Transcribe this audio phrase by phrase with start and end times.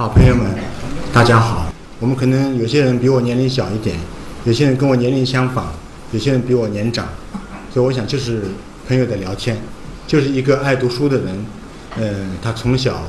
[0.00, 0.46] 好，朋友们，
[1.12, 1.70] 大家好。
[1.98, 3.98] 我们可能有些人比我年龄小一点，
[4.44, 5.66] 有些人跟我年龄相仿，
[6.12, 7.06] 有些人比我年长，
[7.70, 8.44] 所以我想就是
[8.88, 9.58] 朋友的聊天，
[10.06, 11.44] 就是一个爱读书的人，
[11.98, 13.02] 嗯，他从小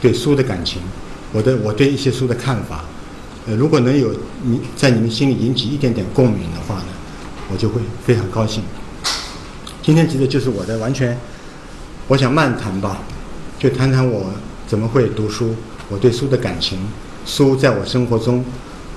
[0.00, 0.80] 对书的感情，
[1.34, 2.82] 我的我对一些书的看法，
[3.46, 4.10] 呃，如果能有
[4.42, 6.86] 你在你们心里引起一点点共鸣的话呢，
[7.52, 8.62] 我就会非常高兴。
[9.82, 11.14] 今天其实就是我的完全，
[12.06, 13.02] 我想漫谈吧，
[13.58, 14.32] 就谈谈我
[14.66, 15.54] 怎么会读书。
[15.90, 16.78] 我对书的感情，
[17.24, 18.44] 书在我生活中，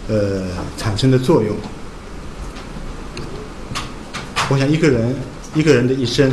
[0.09, 0.43] 呃，
[0.75, 1.55] 产生的作用。
[4.49, 5.15] 我想一个人
[5.55, 6.29] 一个人的一生，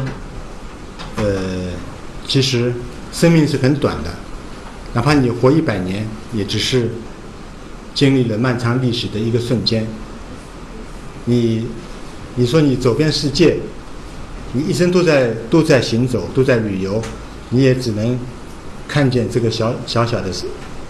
[1.14, 1.70] 呃，
[2.26, 2.74] 其实
[3.12, 4.10] 生命是很短的，
[4.94, 6.90] 哪怕你活一百年，也只是
[7.94, 9.86] 经历了漫长历史的一个瞬间。
[11.26, 11.68] 你
[12.34, 13.58] 你说你走遍世界，
[14.54, 17.00] 你一生都在都在行走，都在旅游，
[17.50, 18.18] 你也只能。
[18.88, 20.46] 看见这个小小小的世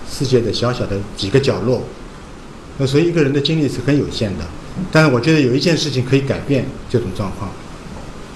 [0.09, 1.83] 世界的小小的几个角落，
[2.79, 4.45] 那所以一个人的精力是很有限的。
[4.93, 7.51] 但是我觉得有一件事情可以改变这种状况。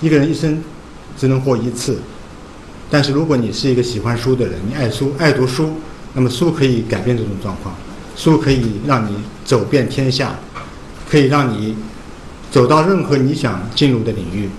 [0.01, 0.61] 一个人一生
[1.17, 1.99] 只能活一次，
[2.91, 5.75] 但是如果你是一个喜欢书的人，你爱书爱读书，
[6.15, 7.73] 那么书可以改变这种状况。
[8.17, 10.35] 书可以让你走遍天下，
[11.09, 11.77] 可以让你
[12.51, 14.51] 走到任何你想进入的领域，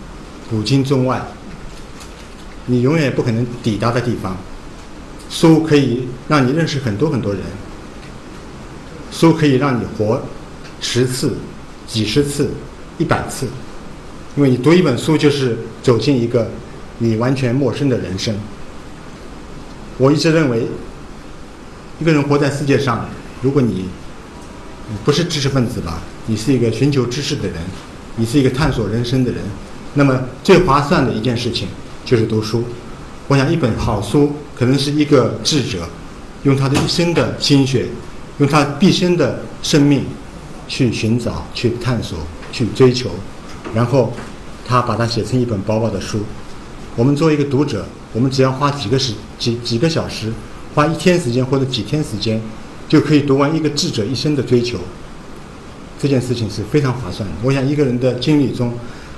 [0.50, 1.22] 古今中外，
[2.68, 4.36] 你永远不可能抵达的地方。
[5.34, 7.42] 书可以让你认识很多很多人，
[9.12, 10.22] 书可以让你活
[10.80, 11.36] 十次、
[11.88, 12.52] 几十次、
[13.00, 13.48] 一百次，
[14.38, 16.52] 因为你读一本书就是走进一个
[17.00, 18.36] 你完全陌生的人生。
[19.98, 20.68] 我一直认为，
[22.00, 23.10] 一个人活在世界上，
[23.42, 23.86] 如果你
[25.04, 27.56] 不是知识分子吧，你是一个寻求知识的人，
[28.18, 29.42] 你是一个探索人生的人，
[29.96, 31.68] 那么最划算的一件事情
[32.06, 32.64] 就是读书。
[33.34, 35.90] 我想，一本好书可能是一个智者
[36.44, 37.88] 用他的一生的心血，
[38.38, 40.06] 用他毕生的生命
[40.68, 42.20] 去寻找、去探索、
[42.52, 43.10] 去追求，
[43.74, 44.14] 然后
[44.68, 46.20] 他把它写成一本薄薄的书。
[46.96, 50.32] 我们作为一个读者，我们只要花几个时、几几个小时，
[50.76, 52.40] 花一天时间或者几天时间，
[52.88, 54.78] 就可以读完一个智者一生的追求。
[56.00, 57.34] 这件事情是非常划算的。
[57.42, 58.74] 我想，一个人的经历中，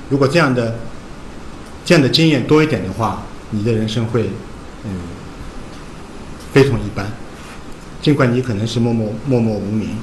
[0.08, 0.76] 如果这样的
[1.84, 3.22] 这样的经验多一点的话，
[3.56, 4.30] 你的人生会，
[4.84, 4.92] 嗯，
[6.52, 7.10] 非同一般。
[8.02, 9.96] 尽管你可能是默默默默无名，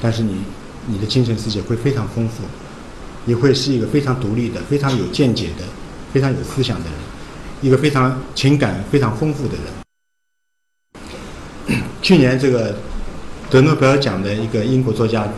[0.00, 0.40] 但是你
[0.86, 2.42] 你的精神世界会非常丰富，
[3.26, 5.64] 你会是一个非常独立的、非常有见解的、
[6.12, 6.94] 非常有思想的人，
[7.60, 9.54] 一个非常情感非常丰富的
[11.68, 11.78] 人。
[12.00, 12.76] 去年这个
[13.50, 15.28] 得诺贝尔奖的一个英国作家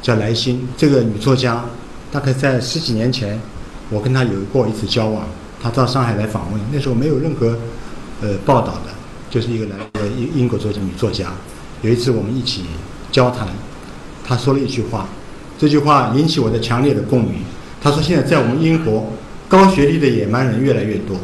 [0.00, 1.64] 叫莱辛，这个女作家
[2.10, 3.38] 大概在十几年前，
[3.90, 5.28] 我跟她有过一次交往。
[5.64, 7.56] 他到上海来访问，那时候没有任何，
[8.20, 8.92] 呃，报道的，
[9.30, 11.32] 就是一个来呃英英国作家女作家。
[11.80, 12.64] 有一次我们一起
[13.10, 13.48] 交谈，
[14.22, 15.08] 他说了一句话，
[15.58, 17.36] 这句话引起我的强烈的共鸣。
[17.80, 19.10] 他说：“现在在我们英国，
[19.48, 21.16] 高学历的野蛮人越来越多。”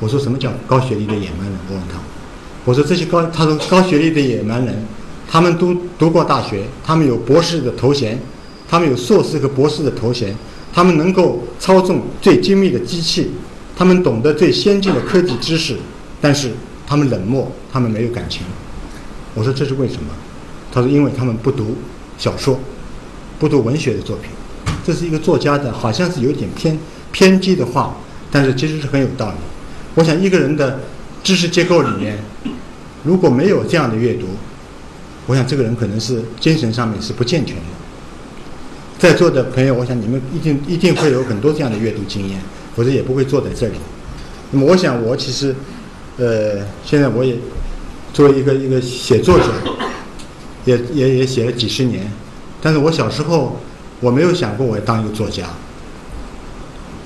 [0.00, 1.98] 我说：“什么叫高学历的野蛮人？”我问他
[2.64, 4.74] ：“我说这些高，他说高学历的野蛮人，
[5.28, 8.18] 他们都读过大学，他们有博士的头衔，
[8.66, 10.34] 他们有硕士和博士的头衔，
[10.72, 13.32] 他们能够操纵最精密的机器。”
[13.76, 15.76] 他们懂得最先进的科技知识，
[16.20, 16.50] 但是
[16.86, 18.40] 他们冷漠，他们没有感情。
[19.34, 20.08] 我说这是为什么？
[20.72, 21.76] 他说因为他们不读
[22.16, 22.58] 小说，
[23.38, 24.30] 不读文学的作品。
[24.84, 26.78] 这是一个作家的，好像是有点偏
[27.12, 27.96] 偏激的话，
[28.30, 29.36] 但是其实是很有道理。
[29.94, 30.80] 我想一个人的
[31.22, 32.18] 知识结构里面，
[33.04, 34.26] 如果没有这样的阅读，
[35.26, 37.62] 我想这个人可能是精神上面是不健全的。
[38.98, 42.40] 在座的朋友，我想你们一定一定会有很多这样的阅读经验。
[42.76, 43.74] 否则也不会坐在这里。
[44.52, 45.52] 那么，我想我其实，
[46.18, 47.36] 呃，现在我也
[48.12, 49.46] 作为一个一个写作者，
[50.66, 52.08] 也也也写了几十年。
[52.62, 53.58] 但是我小时候
[54.00, 55.46] 我没有想过我要当一个作家，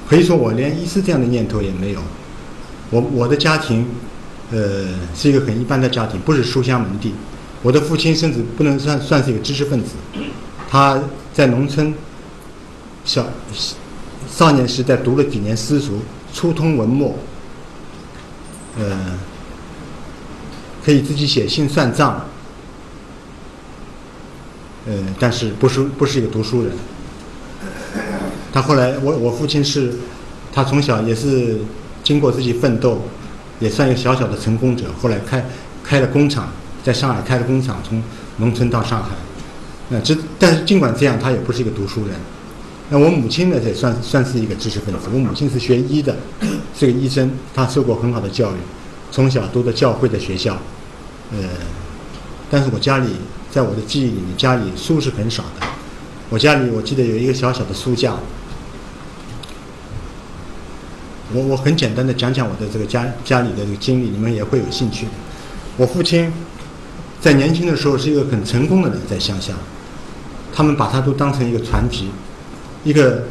[0.09, 2.01] 可以说我连一丝这样的念头也没有。
[2.91, 3.87] 我我的家庭，
[4.51, 7.15] 呃，是一个很一般的家庭，不是书香门第。
[7.63, 9.91] 我的父亲甚至不能算算是一个知识分子，
[10.69, 11.01] 他
[11.33, 11.95] 在农村
[13.05, 13.27] 小。
[14.31, 15.99] 少年时代读了几年私塾，
[16.33, 17.15] 初通文墨，
[18.79, 19.19] 呃，
[20.83, 22.25] 可以自己写信算账，
[24.87, 26.73] 呃，但是不是不是一个读书人。
[28.53, 29.93] 他后来，我我父亲是，
[30.53, 31.59] 他从小也是
[32.03, 33.03] 经过自己奋斗，
[33.59, 34.87] 也算一个小小的成功者。
[35.01, 35.45] 后来开
[35.85, 36.49] 开了工厂，
[36.83, 38.03] 在上海开了工厂，从
[38.39, 39.11] 农村到上海。
[39.89, 42.17] 那这但是尽管这样，他也不是一个读书人。
[42.93, 45.09] 那我母亲呢，也算算是一个知识分子。
[45.13, 46.17] 我母亲是学医的，
[46.77, 48.57] 是个医生，她受过很好的教育，
[49.13, 50.59] 从小读的教会的学校，
[51.33, 51.39] 呃，
[52.51, 53.07] 但是我家里
[53.49, 55.67] 在我的记忆里面，家里书是很少的。
[56.31, 58.17] 我家里我记得有一个小小的书架。
[61.33, 65.07] 我我很简单的讲讲我的这个家家里的这个经历，你们也会有兴趣。
[65.77, 66.33] 我父亲
[67.21, 69.55] 在年轻的时候是一个很成功的人，在乡下，
[70.53, 72.09] 他们把他都当成一个传奇，
[72.85, 73.25] 一个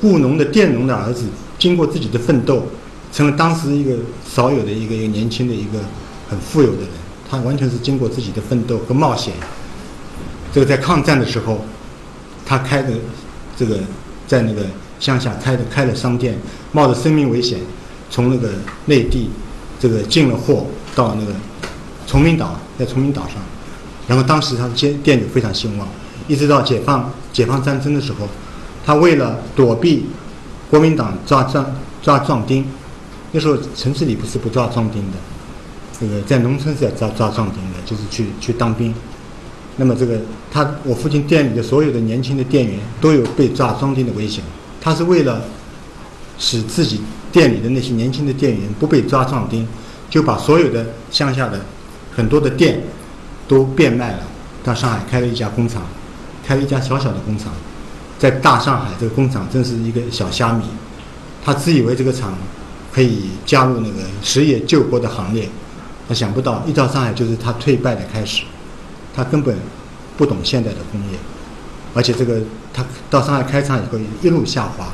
[0.00, 1.24] 雇农的佃农的儿子，
[1.58, 2.66] 经过自己的奋斗，
[3.12, 3.96] 成了当时一个
[4.28, 5.78] 少有的一个一个年轻的一个
[6.28, 6.88] 很富有的人。
[7.30, 9.32] 他完全是经过自己的奋斗和冒险。
[10.52, 11.64] 这个在抗战的时候，
[12.44, 12.92] 他开的
[13.56, 13.78] 这个
[14.26, 14.62] 在那个。
[15.02, 16.38] 乡下开的开了商店，
[16.70, 17.58] 冒着生命危险，
[18.08, 18.50] 从那个
[18.86, 19.28] 内地
[19.80, 20.64] 这个进了货
[20.94, 21.32] 到那个
[22.06, 23.34] 崇明岛，在崇明岛上，
[24.06, 25.88] 然后当时他的店店就非常兴旺，
[26.32, 28.26] 一直到解放解放战争的时候，
[28.86, 30.06] 他为了躲避
[30.70, 31.66] 国民党抓壮
[32.00, 32.64] 抓壮丁，
[33.32, 35.18] 那时候城市里不是不抓壮丁的，
[36.00, 38.94] 这个在农村是要抓抓壮丁的，就是去去当兵。
[39.76, 40.18] 那么这个
[40.50, 44.42] 他我父亲店里的所有的年轻的店员都有被抓壮丁的危险。
[44.80, 45.42] 他是为了
[46.38, 49.68] 使自己店里的那些年轻的店员不被抓壮丁，
[50.08, 51.60] 就把所有的乡下的
[52.10, 52.82] 很多的店
[53.46, 54.20] 都变卖了，
[54.64, 55.82] 到上海开了一家工厂，
[56.44, 57.52] 开了一家小小的工厂，
[58.18, 60.64] 在大上海这个工厂真是一个小虾米，
[61.44, 62.34] 他自以为这个厂
[62.92, 65.48] 可以加入那个实业救国的行列，
[66.08, 68.42] 他想不到一到上海就是他退败的开始，
[69.14, 69.56] 他根本
[70.16, 71.18] 不懂现代的工业。
[71.94, 72.40] 而且这个
[72.72, 74.88] 他到上海开厂以后一路下滑，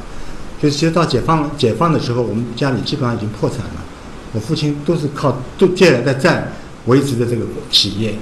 [0.61, 3.85] 就是其实到解放解放的时候，我们家里基本上已经破产了。
[4.33, 6.47] 我父亲都是靠都借来的债
[6.87, 8.15] 维持的这个企业，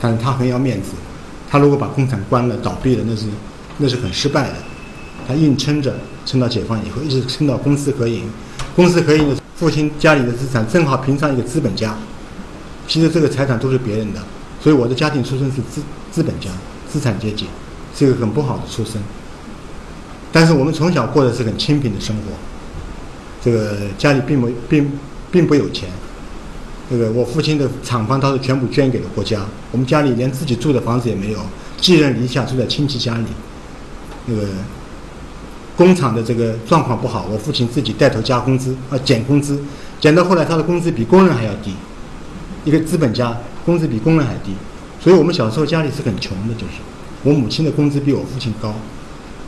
[0.00, 0.92] 但是他很要面子，
[1.52, 3.26] 他如果把工厂关了倒闭了，那是
[3.76, 4.54] 那是很失败的。
[5.28, 5.94] 他硬撑着
[6.24, 8.24] 撑到解放以后，一直撑到公司合营。
[8.74, 11.94] 公司合营的父亲家里的资产正好评上一个资本家，
[12.88, 14.20] 其实这个财产都是别人的，
[14.62, 16.48] 所以我的家庭出身是资资本家
[16.90, 17.46] 资产阶级。
[17.94, 19.02] 是一个很不好的出身，
[20.32, 22.32] 但是我们从小过的是很清贫的生活，
[23.44, 24.90] 这个家里并不并
[25.30, 25.90] 并不有钱，
[26.90, 29.40] 这个我父亲的厂房他是全部捐给了国家，
[29.70, 31.40] 我们家里连自己住的房子也没有，
[31.80, 33.24] 寄人篱下住在亲戚家里，
[34.26, 34.48] 那个
[35.76, 39.62] 工厂的这个状况不好，我父亲自己带头加工资啊减工资，
[40.00, 41.74] 减到后来他的工资比工人还要低，
[42.64, 44.52] 一个资本家工资比工人还低，
[45.00, 46.74] 所以我们小时候家里是很穷的，就是。
[47.24, 48.74] 我母亲的工资比我父亲高，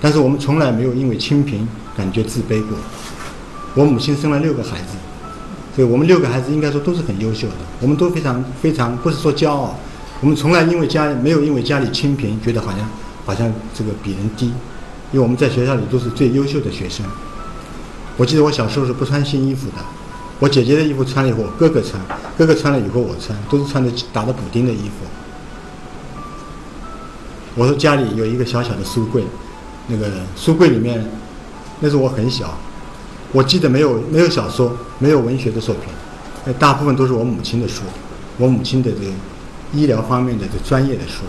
[0.01, 1.67] 但是我们从来没有因为清贫
[1.97, 2.79] 感觉自卑过。
[3.75, 4.95] 我母亲生了六个孩子，
[5.75, 9.75] 所以我们六个孩子应该说都是很优秀的，我们都非常非常不是说骄傲，
[10.21, 12.89] 我们从来因为家没有因为家里清贫觉得好像
[13.27, 14.47] 好像这个比人低，
[15.11, 17.05] 因为我们在学校里都是最优秀的学生。
[18.17, 19.75] 我记得我小时候是不穿新衣服的，
[20.39, 22.01] 我姐姐的衣服穿了以后我哥哥穿，
[22.39, 25.05] 哥哥穿了以后我穿，都是穿的打的补丁的衣服。
[27.57, 29.25] 我说家里有一个小小的书柜，
[29.89, 31.05] 那个书柜里面，
[31.81, 32.57] 那时候我很小，
[33.35, 37.83] 我记得没有没有小说，没有文学的作品，大部分都是我母亲的书，
[38.39, 39.13] 我母亲的这个
[39.73, 41.25] 医疗方面的这专业的书。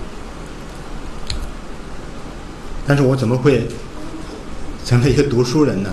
[2.85, 3.67] 但是我怎么会
[4.85, 5.91] 成了一个读书人呢？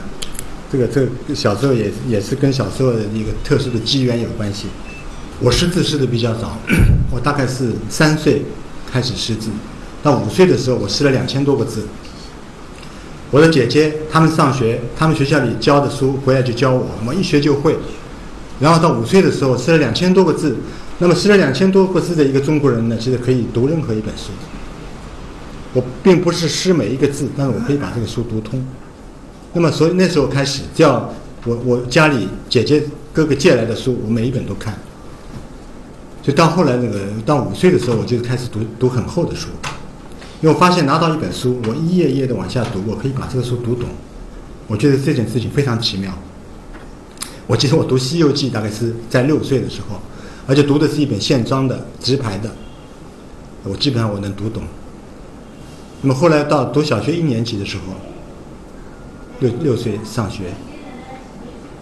[0.71, 4.67] 这个这个小时候也也是跟小时候的一个特殊的机缘有关系。
[5.41, 6.59] 我识字识的比较早，
[7.11, 8.43] 我大概是三岁
[8.87, 9.49] 开始识字。
[10.03, 11.87] 到五岁的时候，我识了两千多个字。
[13.33, 17.75] 我的姐姐他们上学，他们学校里教的书回来就教我，我一学就会。
[18.61, 20.59] 然后到五岁的时候，识了两千多个字。
[20.99, 24.33] 那么识了两千多个字的一个中国人呢，其实可以读任何一本书。
[25.73, 28.63] 我并不是识每一个字，但是我可以把这个书读通。
[29.55, 31.13] 那么所以那时候开始，只要
[31.47, 32.85] 我我家里姐姐
[33.15, 34.75] 哥哥借来的书，我每一本都看。
[36.23, 39.49] 就到后来那个到五岁的时候，我就开始读读很厚的书。
[40.43, 43.89] 因为我发现拿到一本书，我一页一页的往下读，我可以把这个书读懂。
[44.67, 46.13] 我觉得这件事情非常奇妙。
[47.47, 50.01] 我记得我读《西游记》大概是在六岁的时候，
[50.49, 52.51] 而且读的是一本线装的直排的，
[53.63, 54.65] 我基本上我能读懂。
[56.01, 57.95] 那么后来到读小学一年级的时候，
[59.39, 60.53] 六六岁上学，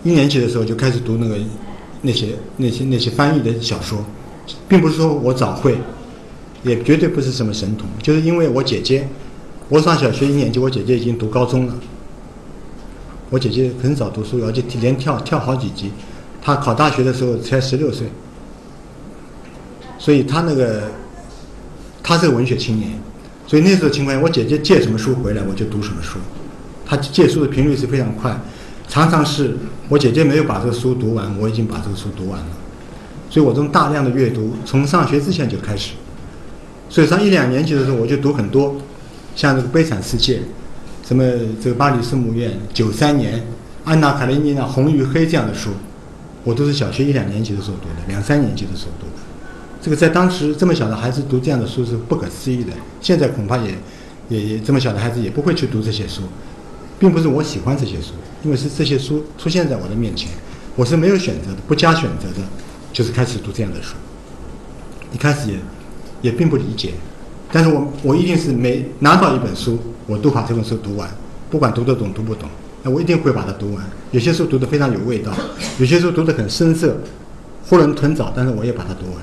[0.04, 1.38] 一年级的时候就开始读那个
[2.02, 4.04] 那些那些那些翻译的小说，
[4.68, 5.78] 并不是说我早会。
[6.62, 9.08] 也绝对不是什么神童，就是因为我姐姐，
[9.68, 11.74] 我上小学一年级，我姐姐已经读高中了。
[13.30, 15.90] 我姐姐很少读书，而且连跳跳好几级。
[16.42, 18.08] 她考大学的时候才十六岁，
[19.98, 20.90] 所以她那个，
[22.02, 22.90] 她是个文学青年，
[23.46, 26.18] 所以那时候情况下，我姐姐借什么书回来，我就读什么书。
[26.84, 28.36] 她借书的频率是非常快，
[28.88, 29.56] 常常是
[29.88, 32.46] 我姐姐没有把这个书读完，我已经把这个书读完了。
[33.28, 35.92] 所以我从大量的阅读，从上学之前就开始。
[36.90, 38.76] 所以上一两年级的时候，我就读很多，
[39.36, 40.38] 像这个《悲惨世界》，
[41.06, 41.22] 什么
[41.62, 43.38] 这个《巴黎圣母院》，九三年
[43.84, 45.70] 《安娜·卡列尼娜》《红与黑》这样的书，
[46.42, 49.22] 我都是小学一两年级的时候读的，两三年级的时候读的。
[49.80, 53.72] 这个在当时这么小的孩子读这样的书是不可思议的，现在恐怕也
[54.28, 56.22] 也也这么小的孩子也不会去读这些书，
[56.98, 60.28] 并不是我喜欢这些书，因为是这些书出现在我的面前，
[60.74, 62.46] 我是没有选择的，不加选择的，
[62.92, 63.94] 就是开始读这样的书。
[65.12, 65.54] 一开始也。
[66.22, 66.92] 也并不理解，
[67.52, 71.08] 但是我我一定是每拿到一本书，我都把这本书读完，
[71.48, 72.48] 不管读得懂读不懂，
[72.82, 73.84] 那我一定会把它读完。
[74.10, 75.32] 有些书读得非常有味道，
[75.78, 76.96] 有些书读得很深涩，
[77.68, 79.16] 囫囵吞枣，但是我也把它读完。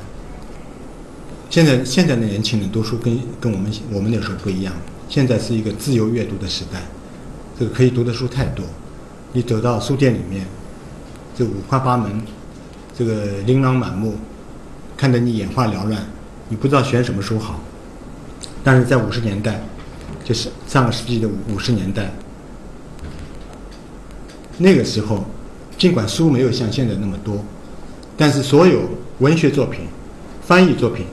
[1.50, 4.74] 现在现在的年轻人读书跟跟我们我们那时候不一样，
[5.08, 6.82] 现在是一个自由阅读的时代，
[7.58, 8.66] 这个可以读的书太多，
[9.34, 10.46] 你走到书店里面，
[11.38, 12.22] 这五花八门，
[12.98, 14.16] 这个琳琅满目，
[14.98, 16.06] 看得你眼花缭乱。
[16.50, 17.60] 你不知道选什么书好，
[18.64, 19.62] 但是在五十年代，
[20.24, 22.12] 就是上个世纪的五十年代，
[24.58, 25.26] 那个时候，
[25.78, 27.44] 尽管书没有像现在那么多，
[28.16, 28.82] 但是所有
[29.20, 29.82] 文学作品、
[30.42, 31.06] 翻译作品，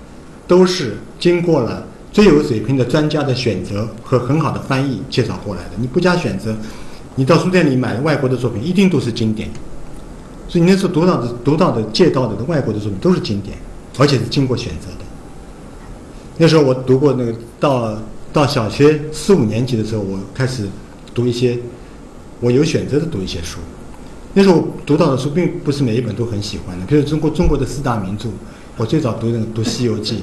[0.46, 5.70] 都是经过了最有水平的专家的选择和很好的翻译介绍过来的。
[5.76, 6.56] 你不加选择，
[7.16, 9.50] 你到书店里买外国的作品，一定都是经典。
[10.48, 13.56] 所以你那时候读到的、读到的、借到的外国的作品都是经典，
[13.98, 15.03] 而且是经过选择的。
[16.36, 17.96] 那时候我读过那个到
[18.32, 20.68] 到小学四五年级的时候，我开始
[21.14, 21.58] 读一些，
[22.40, 23.60] 我有选择的读一些书。
[24.32, 28.28] 那时候读到的书并不是每一本都很喜欢的，比如中国中国的四大名著，
[28.76, 30.16] 我最早读那个读《西游记》，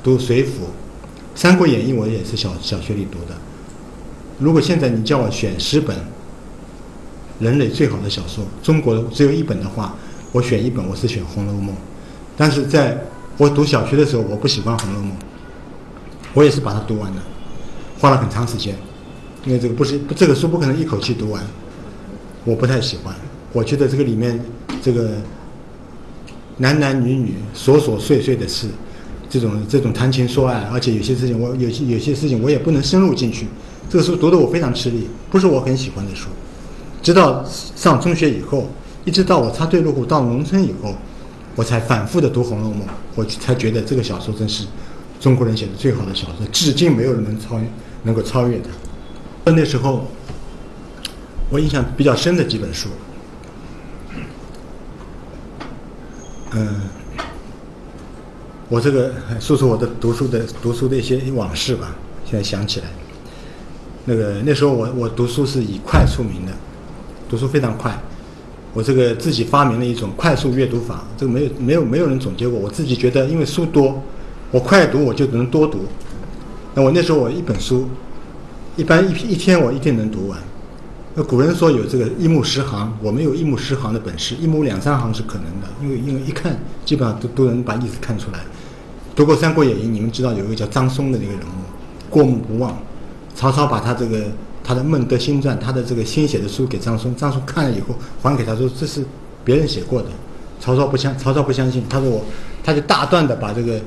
[0.00, 0.46] 读《水浒》，
[1.34, 3.34] 《三国演义》我也是小小学里读的。
[4.38, 5.96] 如果现在你叫我选十本
[7.40, 9.96] 人类最好的小说，中国只有一本的话，
[10.30, 11.74] 我选一本，我是选《红楼梦》。
[12.36, 12.96] 但是在
[13.36, 15.10] 我读小学的时候，我不喜欢《红楼梦》。
[16.34, 17.22] 我也是把它读完了，
[17.98, 18.74] 花了很长时间，
[19.44, 21.42] 因为这个不是这个书不可能一口气读完，
[22.44, 23.14] 我不太喜欢。
[23.52, 24.38] 我觉得这个里面
[24.82, 25.12] 这个
[26.58, 28.68] 男男女女琐琐碎碎的事，
[29.28, 33.46] 这种这种谈情说爱，而且有些事情我有些有些事情我也不能深入进去。
[33.88, 36.28] 这个书读得我非常吃力，不是我很喜欢的书。
[37.02, 37.42] 直到
[37.74, 38.68] 上中学以后，
[39.06, 40.94] 一直到我插队入户到农村以后，
[41.56, 42.80] 我才反复的读《红楼梦》，
[43.14, 44.66] 我才觉得这个小说真是。
[45.20, 47.60] 中国人写的最好的小说，至今没有人能超
[48.04, 49.50] 能够超越他。
[49.50, 50.06] 那时候，
[51.50, 52.88] 我印象比较深的几本书，
[56.52, 56.82] 嗯，
[58.68, 61.96] 我这个说说我的读书的读书的一些往事吧。
[62.24, 62.86] 现在想起来，
[64.04, 66.52] 那个那时候我我读书是以快出名的，
[67.28, 67.98] 读书非常快。
[68.74, 72.58] 我这个自己发明了一种快速阅读法，这个没有没有没有人总结过。
[72.58, 74.00] 我自己觉得，因为书多。
[74.50, 75.80] 我快读，我就能多读。
[76.74, 77.86] 那我那时候我一本书，
[78.76, 80.38] 一般一一天我一定能读完。
[81.14, 88.38] 那古人说有这个一目十行，我没有一目十行的本事，一目两三行是可能的，因为因为一看基本上都都能把意思看出来。
[89.14, 92.78] 读过《三国演义》，你们知道有一个叫张松的那个人物，过目不忘。
[93.34, 94.24] 曹操把他这个
[94.64, 99.04] 他的《孟德新传》，他的这个新写的书给张松，张松看了以后还给他说这是
[99.44, 100.08] 别人写过的。
[100.60, 102.24] 曹操不相曹操不相信，他说我
[102.64, 103.78] 他就大段的把这个。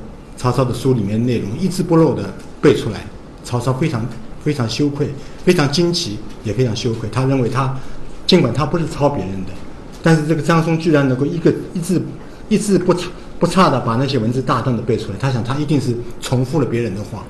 [0.42, 3.06] 曹操的书里面内容一字不漏的背出来，
[3.44, 4.04] 曹操非常
[4.42, 5.08] 非常羞愧，
[5.44, 7.08] 非常惊奇，也非常羞愧。
[7.12, 7.78] 他认为他
[8.26, 9.52] 尽管他不是抄别人的，
[10.02, 12.02] 但是这个张松居然能够一个一字
[12.48, 13.08] 一字不差
[13.38, 17.22] 不差的把那些文字大段的背出来，他想他一定是重复了别人的话，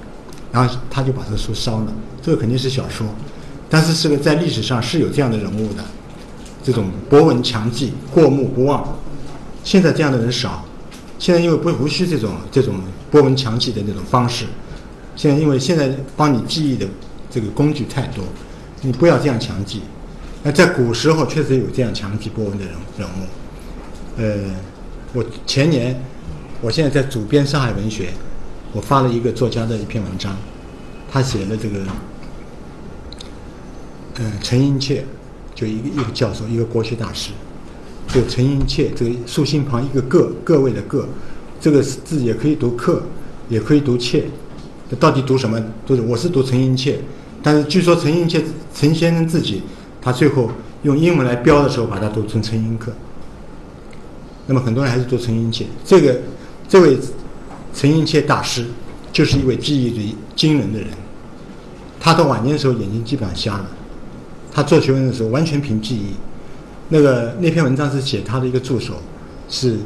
[0.50, 1.92] 然后他就把这个书烧了。
[2.22, 3.06] 这个肯定是小说，
[3.68, 5.84] 但是是个在历史上是有这样的人物的，
[6.64, 8.82] 这种博闻强记、过目不忘。
[9.62, 10.64] 现在这样的人少。
[11.22, 12.74] 现在因为不无需这种这种
[13.08, 14.44] 波纹强记的那种方式，
[15.14, 16.84] 现在因为现在帮你记忆的
[17.30, 18.24] 这个工具太多，
[18.80, 19.82] 你不要这样强记。
[20.42, 23.22] 那在古时候确实有这样强记波纹的人人物。
[24.16, 24.52] 呃，
[25.12, 25.96] 我前年，
[26.60, 28.08] 我现在在主编上海文学，
[28.72, 30.36] 我发了一个作家的一篇文章，
[31.08, 31.78] 他写了这个，
[34.14, 35.02] 呃，陈寅恪，
[35.54, 37.30] 就一个一个教授，一个国学大师。
[38.12, 41.08] 这个陈寅恪，这个竖心旁一个各各位的各，
[41.58, 43.02] 这个字也可以读克，
[43.48, 44.24] 也可以读切，
[45.00, 45.58] 到底读什么？
[45.86, 46.96] 都是我是读陈寅恪，
[47.42, 48.42] 但是据说陈寅恪
[48.74, 49.62] 陈先生自己，
[49.98, 50.50] 他最后
[50.82, 52.90] 用英文来标的时候，把它读成陈寅恪。
[54.46, 55.64] 那么很多人还是读陈寅恪。
[55.82, 56.20] 这个
[56.68, 56.98] 这位
[57.72, 58.66] 陈寅恪大师，
[59.10, 60.88] 就是一位记忆力惊人的人。
[61.98, 63.66] 他到晚年的时候眼睛基本上瞎了，
[64.52, 66.12] 他做学问的时候完全凭记忆。
[66.88, 68.94] 那个那篇文章是写他的一个助手，
[69.48, 69.78] 是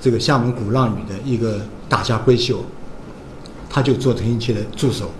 [0.00, 2.64] 这个厦门鼓浪屿的一个大家闺秀，
[3.68, 5.10] 他就做陈寅恪的助手，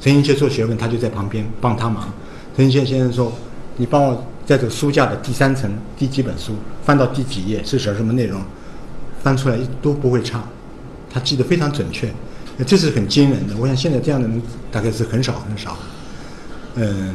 [0.00, 2.12] 陈寅恪做学问，他就在旁边帮他忙。
[2.56, 3.32] 陈寅恪先生说
[3.76, 4.14] ：“你帮我
[4.46, 6.52] 在这个书架的第三层第几本书
[6.84, 8.40] 翻到第几页是什什么内容，
[9.22, 10.44] 翻出来都不会差，
[11.10, 12.08] 他记得非常准确，
[12.66, 13.56] 这是很惊人的。
[13.58, 15.76] 我想现在这样的人大概是很少很少。
[16.76, 17.14] 嗯，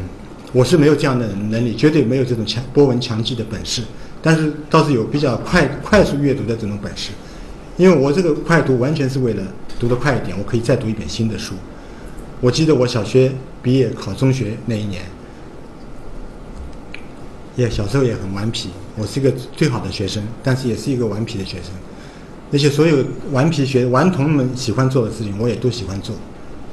[0.52, 3.84] 我是没有这样的能力，绝对没有这种强波纹强记的本事。”
[4.22, 7.12] 但是倒是有比较快快速阅读的这种本事，
[7.78, 9.42] 因为我这个快读完全是为了
[9.80, 11.54] 读得快一点，我可以再读一本新的书。
[12.42, 13.32] 我记得我小学
[13.64, 15.04] 毕业考中学那一年，
[17.56, 21.72] 也小时候也很顽皮，我是一个最好的学生，但是也是一个顽皮的学生。
[22.52, 22.98] 那些所有
[23.32, 26.14] 顽皮学顽童们喜欢做的事情，我也都喜欢做。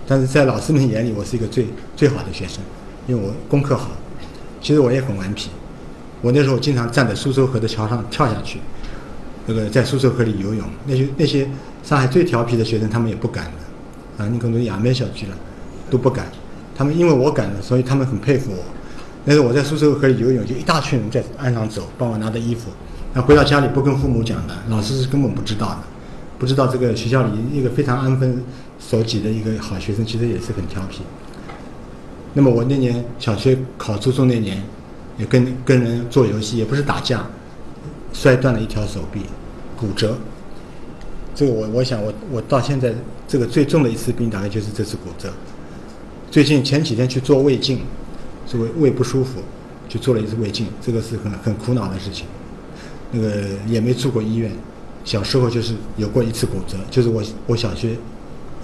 [0.04, 2.58] 但是在老师们眼里，我是一个最最好的学生，
[3.06, 3.90] 因为我功课好。
[4.60, 5.50] 其实我也很顽皮。
[6.22, 8.58] 我那时候经常站在苏州河的桥上跳下去，
[9.46, 10.64] 那个在苏州河里游泳。
[10.86, 11.48] 那些那些
[11.84, 15.36] 上海最调皮的学生，他们也不敢的，啊，你可能亚美小区了，
[15.88, 16.26] 都不敢。
[16.74, 18.58] 他们因为我敢的，所以他们很佩服我。
[19.24, 22.70] 那时候我在苏州河里游泳，就一大群人在岸上走，帮我拿着衣服。
[23.12, 25.78] 那回到家里不跟父母讲的，老师是根本不知道的，
[26.38, 28.42] 不知道这个学校里一个非常安分
[28.80, 31.02] 守己的一个好学生，其实也是很调皮。
[32.36, 34.62] 那么我那年小学考初中那年。
[35.18, 37.24] 也跟跟人做游戏，也不是打架，
[38.12, 39.22] 摔断了一条手臂，
[39.74, 40.14] 骨折。
[41.34, 42.94] 这个我我想我我到现在
[43.26, 45.32] 这个最重的一次病大概就是这次骨折。
[46.30, 47.80] 最近前几天去做胃镜，
[48.46, 49.40] 这个胃不舒服，
[49.88, 52.26] 去做了一次胃镜，这个是很很苦恼的事情。
[53.10, 53.32] 那个
[53.66, 54.52] 也没住过医院，
[55.02, 57.96] 小时候就是有过一次骨折，就是我我小学，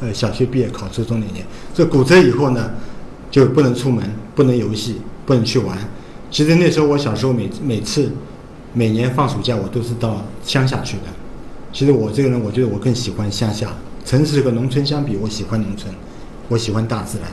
[0.03, 2.73] 呃小学毕业考初中那年，这骨折以后呢，
[3.33, 5.77] 就不能出门，不能游戏，不能去玩。
[6.31, 8.13] 其实那时候我小时候每每次
[8.73, 11.05] 每年放暑假我都是到乡下去的。
[11.73, 13.75] 其实我这个人我觉得我更喜欢乡下，
[14.05, 15.93] 城市和农村相比，我喜欢农村，
[16.49, 17.27] 我喜欢大自然。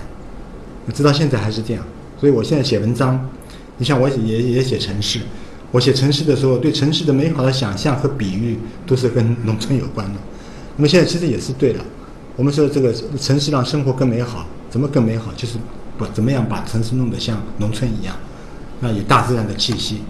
[0.94, 1.84] 直到现在还是这样，
[2.20, 3.30] 所以我现在写文章，
[3.78, 5.20] 你像我也也写城市，
[5.72, 8.58] 我写城市的时候，对城市的美好的想象和比喻
[8.88, 10.20] 都是跟农村有关的。
[10.78, 11.80] 那么现在其实也是对的，
[12.36, 15.32] 我们说这个城市让生活更美好，怎么更美好？
[15.36, 15.58] 就是
[16.00, 18.16] 不怎么样把城市弄得像农村一样。
[18.80, 20.02] 那有大自然的气息，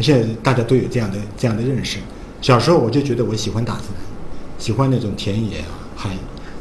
[0.00, 1.98] 现在大家都有这样的这样的认识。
[2.40, 4.02] 小时候我就觉得我喜欢大自然，
[4.58, 6.16] 喜欢那种田野啊、海，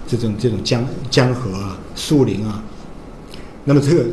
[0.06, 2.62] 这种这种江江河啊、树林啊。
[3.64, 4.06] 那么这个，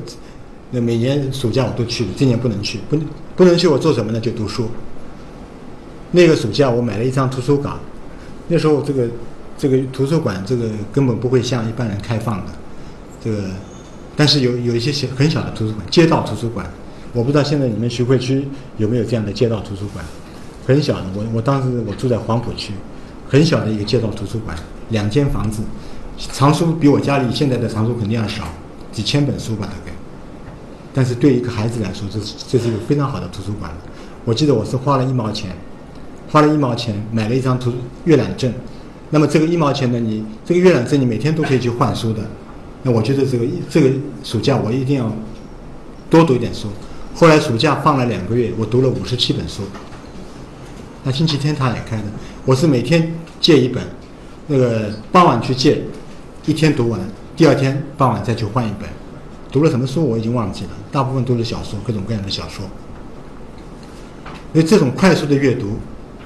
[0.71, 2.97] 那每年暑假我都去，今年不能去，不
[3.35, 4.21] 不能去，我做什么呢？
[4.21, 4.71] 就读书。
[6.13, 7.79] 那个暑假我买了一张图书卡，
[8.49, 9.09] 那时候这个
[9.59, 12.53] 这个图书馆这个根本不会向一般人开放的，
[13.25, 13.49] 这个，
[14.15, 16.65] 但是有有一些小很小的图书馆，街道图书馆。
[17.15, 18.47] 我不知道现在你们徐汇区
[18.79, 20.03] 有没有这样的街道图书馆，
[20.67, 21.05] 很小的。
[21.15, 22.73] 我我当时我住在黄浦区，
[23.29, 24.57] 很小的一个街道图书馆，
[24.89, 25.63] 两间房子，
[26.17, 28.45] 藏书比我家里现在的藏书肯定要少，
[28.91, 29.93] 几千本书吧大概。
[30.95, 33.77] 但是对一个孩子来说，这是这是一个非常好的图书馆了。
[34.25, 35.51] 我记得我是花了一毛钱，
[36.31, 37.73] 花了一毛钱买了一张图
[38.05, 38.51] 阅览证。
[39.11, 42.23] 那么这个一毛钱呢，你这个阅览证你每天都可以去换书的。
[42.83, 43.91] 那我觉得这个这个
[44.25, 45.11] 暑假我一定要
[46.11, 46.69] 多读一点书。
[47.15, 49.63] 后来暑假放了两个月，我读了五十七本书。
[51.05, 52.05] 那星期天他也开的，
[52.45, 53.83] 我是每天借一本，
[54.47, 55.83] 那个傍晚去借，
[56.47, 57.01] 一天读完，
[57.37, 58.89] 第二天傍晚再去换一本。
[59.51, 62.65] 读了什么书我已经忘记了，大部分都是小说，各种各样的小说。
[64.53, 65.79] 所以这种快速的阅读，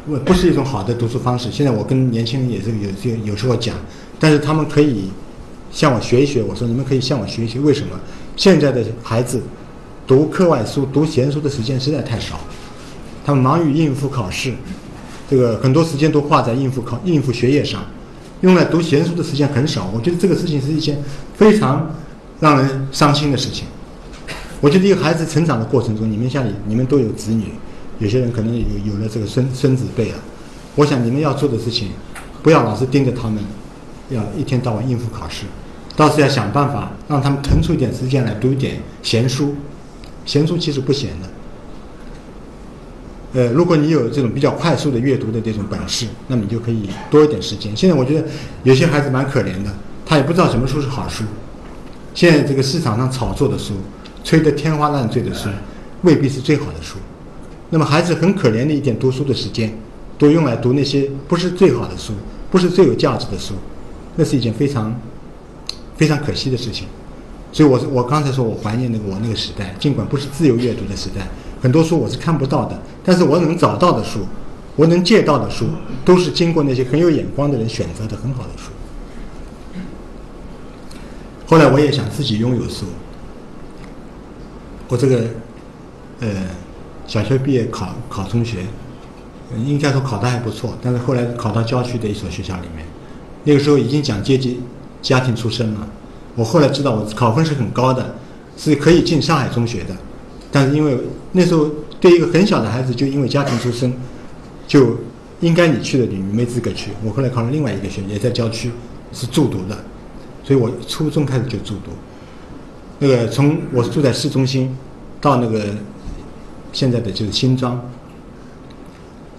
[0.07, 1.51] 不不是一种好的读书方式。
[1.51, 3.75] 现在我跟年轻人也是有有有时候讲，
[4.21, 5.11] 但是他们可以
[5.77, 6.43] 向我学一学。
[6.43, 8.01] 我说你们可以向我学一学，为什么
[8.35, 9.43] 现在的孩子？
[10.07, 12.39] 读课外书、读闲书的时间实在太少，
[13.25, 14.55] 他们忙于应付考试，
[15.29, 17.85] 这个很多时间都花在应付考、应付学业上，
[18.43, 19.91] 用来读闲书的时间很少。
[19.93, 20.97] 我觉得这个事情是一件
[21.35, 21.93] 非常
[22.39, 23.67] 让人伤心的事情。
[24.61, 27.47] 我觉得一个孩子成长的过程中，你们家里你们都有子女，
[27.99, 30.19] 有些人可能有有了这个孙孙子辈了。
[30.77, 31.89] 我想你们要做的事情，
[32.45, 33.43] 不要老是盯着他们，
[34.11, 35.47] 要一天到晚应付考试，
[35.97, 39.55] 倒是要想办法让他们腾出一点时间来读一点闲书。
[40.27, 41.29] 闲书其实不闲的，
[43.33, 47.77] 呃，如果你有这种比较快速的阅读的这种本事，那么你就可以多一点时间。
[47.77, 48.27] 现在我觉得
[48.65, 49.73] 有些孩子蛮可怜的，
[50.05, 51.23] 他也不知道什么书是好书。
[52.13, 53.75] 现在这个市场上炒作的书，
[54.25, 55.49] 吹得天花乱坠的书，
[56.03, 56.99] 未必是最好的书。
[57.71, 59.73] 那么孩子很可怜的一点读书的时间，
[60.19, 62.13] 都用来读那些不是最好的书，
[62.51, 63.55] 不是最有价值的书，
[64.17, 64.93] 那是一件非常
[65.97, 66.87] 非常可惜的事情。
[67.53, 71.27] 所以，我我刚才说我怀念那个我那个时代，尽管不是自由阅读的时代，
[71.63, 74.27] 很多书我是看不到的，但是我能找到的书，
[74.75, 75.67] 我能借到的书，
[76.05, 78.71] 都是经过那些很有眼光的人选择的很好的书。
[81.47, 82.87] 后来我也想自己拥有书。
[84.89, 85.25] 我这个，
[86.21, 86.29] 呃，
[87.07, 88.59] 小学毕业考考中学，
[89.65, 92.85] 应该说考得还不错，但是后来考到郊区的一所学校里面，
[93.45, 94.61] 那个时候已经讲阶级
[95.03, 95.89] 家庭出身了。
[96.35, 98.15] 我后来知道我考分是很高的，
[98.57, 99.97] 是可以进上海中学的，
[100.53, 100.99] 但是因为
[101.33, 103.93] 那时候对一个很小的孩子，就因为家庭出身，
[104.67, 104.99] 就
[105.41, 106.91] 应该你去的你没资格去。
[107.05, 108.71] 我后来考了另外一个学，也在郊区，
[109.13, 109.77] 是住读的，
[110.45, 111.91] 所以我初中开始就住读。
[112.99, 114.77] 那个从我住在市中心，
[115.21, 115.65] 到那个
[116.73, 117.81] 现在的就是新庄，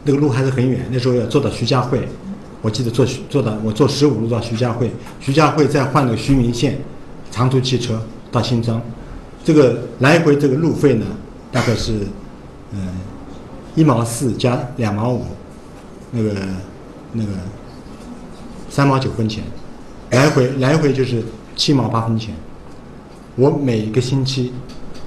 [0.04, 0.88] 那个路还是很远。
[0.92, 2.08] 那时候要坐到徐家汇，
[2.68, 6.78] 我记得坐坐到我坐十五路到徐家汇，徐家汇再换个徐明线
[7.32, 8.82] 长途汽车到新庄，
[9.42, 11.06] 这个来回这个路费呢，
[11.50, 11.94] 大概是
[12.74, 12.90] 嗯
[13.74, 15.24] 一毛四加两毛五，
[16.12, 16.36] 那个
[17.14, 17.30] 那个
[18.70, 19.42] 三毛九分钱，
[20.10, 21.24] 来回来回就是
[21.56, 22.36] 七毛八分钱。
[23.38, 24.52] 我每一个星期，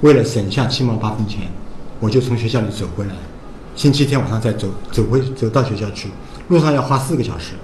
[0.00, 1.42] 为了省下七毛八分钱，
[2.00, 3.12] 我就从学校里走回来。
[3.76, 6.08] 星期天晚上再走走回走到学校去，
[6.50, 7.54] 路上要花四个小时。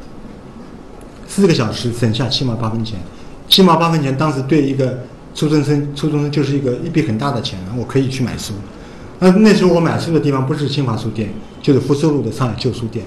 [1.29, 2.99] 四个小时省下七毛八分钱，
[3.49, 5.01] 七毛八分钱当时对一个
[5.35, 8.55] 初中生初中生就是一个一笔很大的钱我可以去买书。
[9.19, 11.29] 那那时候我买书的地方不是新华书店，
[11.61, 13.05] 就是福寿路的上海旧书店。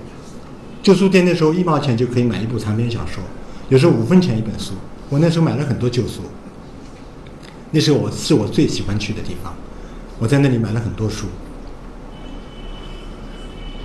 [0.84, 3.24] 旧书店那时候一毛钱就可以买一部长篇小说，
[3.70, 4.74] 有时候五分钱一本书。
[5.10, 6.22] 我那时候买了很多旧书。
[7.72, 9.54] 那时候我是我最喜欢去的地方，
[10.20, 11.26] 我在那里买了很多书。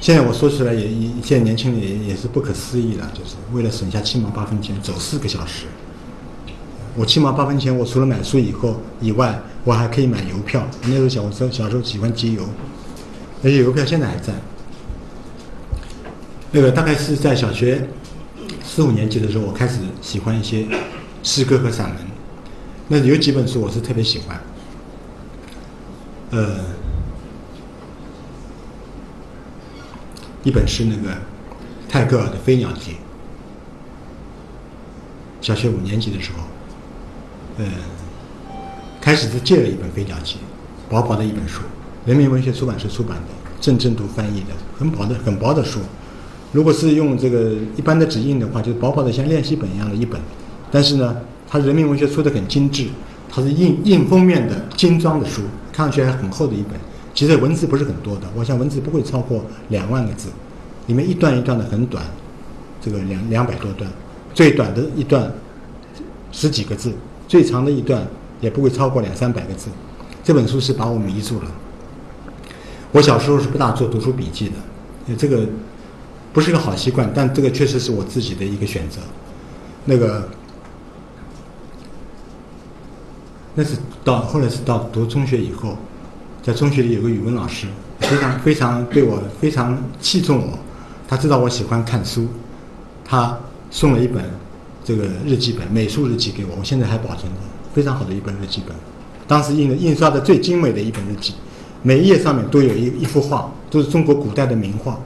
[0.05, 0.87] 现在我说起来也，
[1.23, 5.65] 现在年轻人也也是不可思议了，就是为了省下七毛八分钱走四个小时。
[6.95, 10.69] 我七毛八分钱，我除了买书以后以外，我还可以买邮票。
[10.83, 12.43] 那时候小时候小时候喜欢集邮，
[13.41, 14.35] 那些邮票现在还在。
[16.53, 17.89] 那个大概是在小学
[18.63, 20.67] 四五年级的时候，我开始喜欢一些
[21.23, 21.97] 诗歌和散文。
[22.89, 24.39] 那有几本书我是特别喜欢，
[26.33, 26.57] 呃，
[30.45, 31.17] 一本是那个
[31.89, 32.93] 泰戈尔的《飞鸟集》，
[35.41, 36.39] 小学五年级的时候，
[37.59, 37.65] 呃，
[39.01, 40.37] 开始是借了一本《飞鸟集》，
[40.89, 41.63] 薄薄的一本书，
[42.07, 45.81] 人民文学出版社出版的，郑正读翻译的，很薄的很薄的书，
[46.53, 50.21] 如果是用这个一般的纸印的话，就是薄薄的像练习本一样的一本，
[50.71, 51.17] 但是呢。
[51.47, 52.89] 它人民文学出的很精致，
[53.31, 56.73] 它是印印封面的精装的书，看上去还很厚的一本。
[57.15, 60.29] 其实文字不是很多的，我想文字不会超过两万个字，
[60.89, 62.05] 里面一段一段的很短，
[62.81, 63.89] 这个两两百多段，
[64.35, 65.33] 最短的一段
[66.33, 66.93] 十几个字，
[67.29, 68.05] 最长的一段
[68.41, 69.69] 也不会超过两三百个字。
[70.25, 71.51] 这本书是把我迷住了。
[72.91, 75.47] 我小时候是不大做读书笔记的，这个
[76.33, 78.99] 不是个好习惯，但这个确实是我自己的一个选择。
[79.85, 80.29] 那个。
[83.57, 85.79] 那是到后来是到读中学以后，
[86.45, 87.67] 在中学里有个语文老师，
[88.01, 90.59] 非常非常对我非常器重我，
[91.09, 92.27] 他知道我喜欢看书，
[93.03, 93.35] 他
[93.71, 94.23] 送了一本
[94.85, 97.39] 这个日记本美术日记给我，我现在还保存着，
[97.73, 98.77] 非常好的一本日记本，
[99.27, 101.33] 当时印的印刷的最精美的一本日记，
[101.83, 105.01] 每一页上面都有一一幅画，都是中国古代的名画。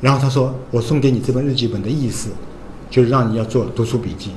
[0.00, 2.30] 然后他说我送给你这本日记本的意思，
[2.90, 4.32] 就是让你要做读书笔记。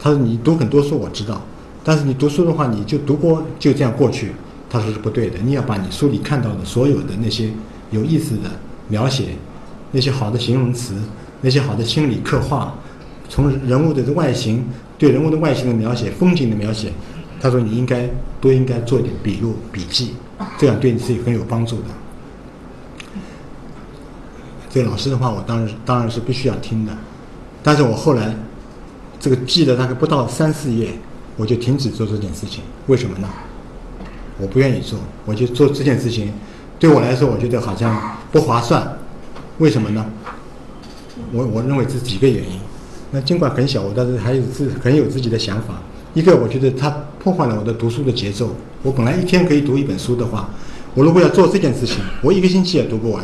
[0.00, 1.38] 他说你读很多书我知道。
[1.84, 4.32] 但是你读书的话，你就读过就这样过去，
[4.72, 5.38] 他说是不对的。
[5.44, 7.50] 你要把你书里看到的所有的那些
[7.90, 8.50] 有意思的
[8.88, 9.36] 描写，
[9.90, 10.94] 那些好的形容词，
[11.42, 12.74] 那些好的心理刻画，
[13.28, 14.64] 从人物的外形
[14.96, 16.90] 对人物的外形的描写、风景的描写，
[17.38, 18.08] 他说你应该
[18.40, 20.14] 都应该做一点笔录笔记，
[20.56, 21.88] 这样对你自己很有帮助的。
[24.70, 26.96] 这个老师的话，我当然当然是必须要听的，
[27.62, 28.34] 但是我后来
[29.20, 30.88] 这个记了大概不到三四页。
[31.34, 33.26] 我就停止做这件事情，为什么呢？
[34.38, 36.32] 我不愿意做，我就做这件事情，
[36.78, 38.98] 对我来说，我觉得好像不划算。
[39.58, 40.04] 为什么呢？
[41.32, 42.58] 我我认为这几个原因。
[43.10, 45.82] 那尽管很小，我但是还有自很有自己的想法。
[46.14, 46.90] 一个，我觉得它
[47.22, 48.54] 破坏了我的读书的节奏。
[48.82, 50.48] 我本来一天可以读一本书的话，
[50.94, 53.22] 我如果要做这件事情，我一个星期也读不完。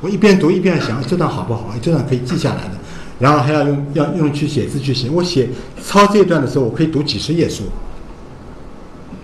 [0.00, 1.70] 我一边读一边想，这段好不好？
[1.80, 2.72] 这段可以记下来的。
[3.18, 5.48] 然后还要用要用去写字去写，我写
[5.82, 7.64] 抄这一段的时候，我可以读几十页书，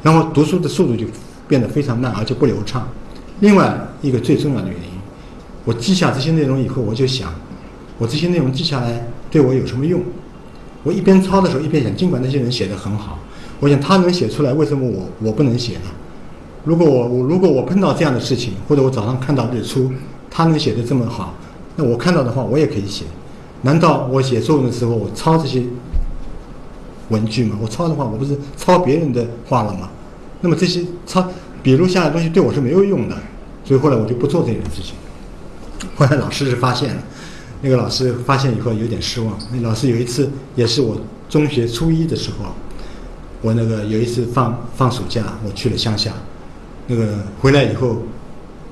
[0.03, 1.07] 然后读书的速度就
[1.47, 2.88] 变得非常慢，而且不流畅。
[3.41, 4.88] 另外一个最重要的原因，
[5.65, 7.33] 我记下这些内容以后，我就想，
[7.99, 10.01] 我这些内容记下来对我有什么用？
[10.83, 13.19] 我一边抄的时候一边想，尽管那些人写的很好，
[13.61, 15.91] 我想他能写出来，为什么我我不能写呢？
[16.65, 19.91] 如果我我如果我碰到这样的事情，或者我早上看到日出，
[20.31, 21.35] 他能写得这么好，
[21.77, 23.05] 那我看到的话我也可以写。
[23.62, 25.62] 难道我写作文的时候我抄这些
[27.12, 27.57] 文具嘛？
[27.62, 29.88] 我抄的话，我不是抄别人的话了吗？
[30.40, 31.25] 那么这些抄
[31.62, 33.16] 笔录下来的东西对我是没有用的，
[33.64, 34.94] 所以后来我就不做这件事情。
[35.94, 37.03] 后来老师是发现了，
[37.61, 39.38] 那个老师发现以后有点失望。
[39.53, 40.96] 那老师有一次也是我
[41.29, 42.53] 中学初一的时候，
[43.40, 46.12] 我那个有一次放放暑假，我去了乡下，
[46.88, 48.03] 那个回来以后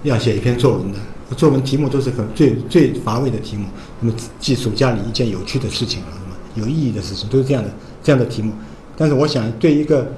[0.02, 0.98] 要写一篇作文的。
[1.36, 3.64] 作文题目都是很最最乏味的题目，
[4.00, 7.70] 那么记暑假里一件有趣的事情，什么有意义的事情，都是这样的
[8.10, 8.52] 这样的题目。
[8.96, 10.12] 但是我想，对一个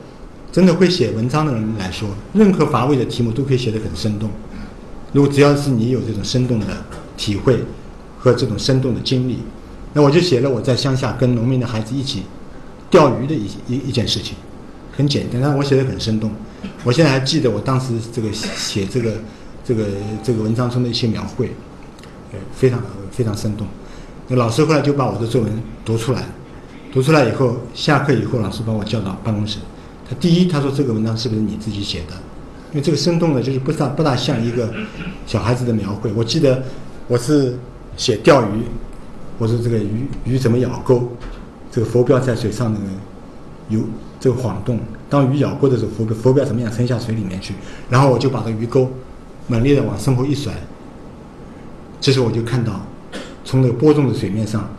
[0.50, 4.30] 真的会写文章的人来说，任何乏味的题目都可以写得很生动。
[5.12, 6.66] 如果只要是你有这种生动的
[7.18, 7.58] 体会
[8.18, 9.40] 和这种生动的经历，
[9.92, 12.22] 那我就写了我在乡下跟农民的孩子一起
[12.90, 14.34] 钓鱼的一一一件事情，
[14.96, 16.30] 很简单，但我写的很生动。
[16.84, 19.12] 我现在还记得我当时这个写这个。
[19.64, 19.84] 这个
[20.24, 21.48] 这个文章中的一些描绘，
[22.32, 23.64] 呃，非常非常生动。
[24.26, 25.52] 那老师后来就把我的作文
[25.84, 26.24] 读出来，
[26.92, 29.58] 读出来以后，下课以后，老师把我叫到办公室。
[30.08, 32.12] 他第一，他说这个文章是不是你自己写的？
[32.70, 34.70] 因为这个生动的，就是不大不大像一个
[35.26, 36.12] 小孩子的描绘。
[36.14, 36.62] 我记得
[37.08, 37.58] 我是
[37.96, 38.62] 写钓鱼，
[39.38, 41.10] 我说这个鱼鱼怎么咬钩，
[41.70, 42.86] 这个浮标在水上那个
[43.70, 43.80] 有
[44.20, 44.78] 这个晃动，
[45.08, 47.54] 当鱼咬钩的时候，浮浮标怎么样沉下水里面去？
[47.88, 48.90] 然后我就把这鱼钩。
[49.48, 50.52] 猛烈的往身后一甩，
[52.00, 52.80] 这时候我就看到，
[53.44, 54.70] 从那个波动的水面上，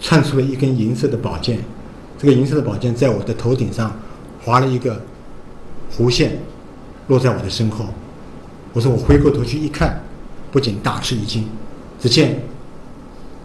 [0.00, 1.58] 窜出了一根银色的宝剑。
[2.18, 3.94] 这个银色的宝剑在我的头顶上
[4.42, 5.00] 划了一个
[5.94, 6.38] 弧线，
[7.08, 7.86] 落在我的身后。
[8.72, 10.00] 我说我回过头去一看，
[10.50, 11.46] 不仅大吃一惊，
[12.00, 12.40] 只见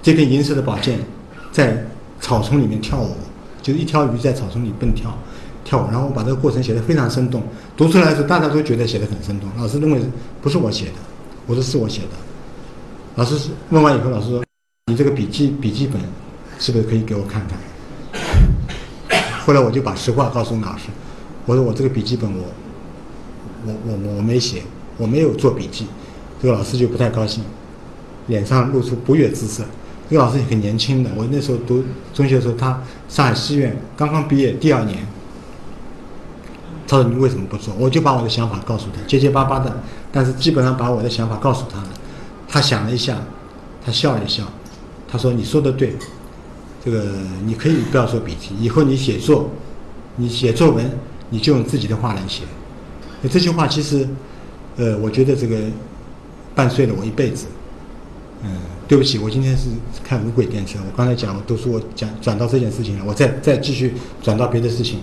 [0.02, 1.00] 这根银色的宝剑
[1.52, 1.86] 在
[2.20, 3.16] 草丛里面跳舞，
[3.62, 5.18] 就是一条鱼在草丛里蹦跳。
[5.64, 7.44] 跳舞，然后我把这个过程写得非常生动，
[7.78, 9.48] 读出来的时候大家都觉得写得很生动。
[9.58, 10.02] 老师认为
[10.42, 10.94] 不是我写的，
[11.46, 12.08] 我说是我写的。
[13.16, 13.38] 老师
[13.70, 14.44] 问完以后，老师说
[14.88, 16.02] ：“你这个笔记笔记本
[16.62, 17.58] 是不是可以给我看看？”
[19.44, 20.84] 后来我就把实话告诉老师，
[21.46, 22.46] 我说我这个笔记本我
[23.66, 24.62] 我我我没写，
[24.98, 25.88] 我没有做笔记。
[26.42, 27.44] 这个老师就不太高兴，
[28.28, 29.64] 脸上露出不悦之色。
[30.10, 35.08] 这个老师也很年轻的，我那时候读中学的时候，他上海戏院刚刚毕业第二年。
[36.88, 41.88] 他说：“你为什么不做？”我就把我的想法告诉他，结结巴巴的，但是基本上把我的想法告诉他了。
[42.50, 43.18] 他想了一下，
[43.86, 44.44] 他笑了笑，
[45.08, 45.96] 他说：“你说的对，
[46.84, 47.06] 这个
[47.46, 49.50] 你可以不要做笔记，以后你写作，
[50.16, 50.90] 你写作文，
[51.30, 52.44] 你就用自己的话来写。”
[53.22, 54.08] 那这句话其实，
[54.78, 55.58] 呃，我觉得这个
[56.56, 57.46] 伴随了我一辈子。
[58.44, 58.52] 嗯，
[58.88, 59.70] 对不起，我今天是
[60.04, 65.00] 看无轨电车，我刚才讲都说我讲转到这件事情了，我再再继续转到别的事情。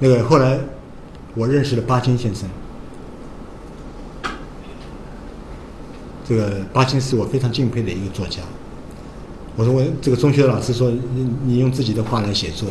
[0.00, 0.58] 那个后来。
[1.34, 2.46] 我认识了巴金先生，
[6.28, 8.42] 这个巴金是我非常敬佩的一个作家。
[9.56, 12.70] 我说我这个中学老师说你你用自己的话来写作，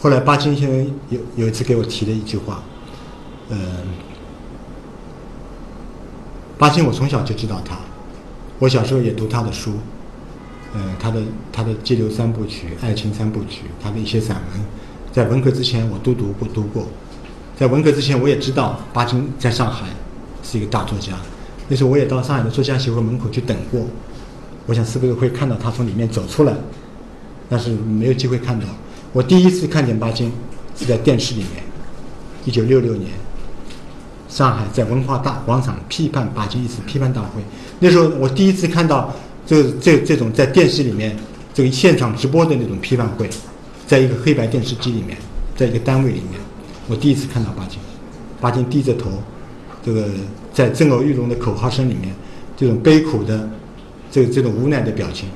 [0.00, 2.62] 后来巴金先生有有一次给我提了一句话，
[3.48, 3.58] 嗯，
[6.58, 7.78] 巴金我从小就知道他，
[8.58, 9.72] 我小时候也读他的书，
[10.74, 11.20] 嗯，他的
[11.52, 14.60] 他的《激流三部曲》《爱情三部曲》，他的一些散文，
[15.12, 16.86] 在文革之前我都读过读过。
[17.56, 19.86] 在文革之前，我也知道巴金在上海
[20.42, 21.12] 是一个大作家。
[21.68, 23.82] 那时候我也到上海的作家协会门口去等过，
[24.70, 26.54] 我想是不是会看到他从里面走出来，
[27.48, 28.64] 但是没有机会看到。
[29.12, 30.30] 我第一次看见巴金
[30.78, 31.64] 是在电视里面，
[32.44, 33.10] 一九六六年，
[34.28, 37.42] 上海在文化大广场批判巴金一次批判大会。
[37.80, 39.12] 那时候我第一次看到
[39.44, 41.16] 这这这种在电视里面
[41.52, 43.28] 这个现场直播的那种批判会，
[43.88, 45.18] 在一个黑白电视机里面，
[45.56, 46.40] 在一个单位里面。
[46.86, 47.80] 我第一次看到巴金，
[48.40, 49.10] 巴金低着头，
[49.84, 50.08] 这个
[50.54, 52.14] 在震耳欲聋的口号声里面，
[52.56, 53.50] 这种悲苦的，
[54.10, 55.28] 这这种无奈的表情。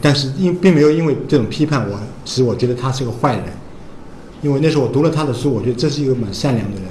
[0.00, 3.44] 但是因并没有因为这种批判我使我觉得他是个坏人，
[4.42, 6.88] 因为那时候我读了他的书，我觉得这是一个蛮善良的人。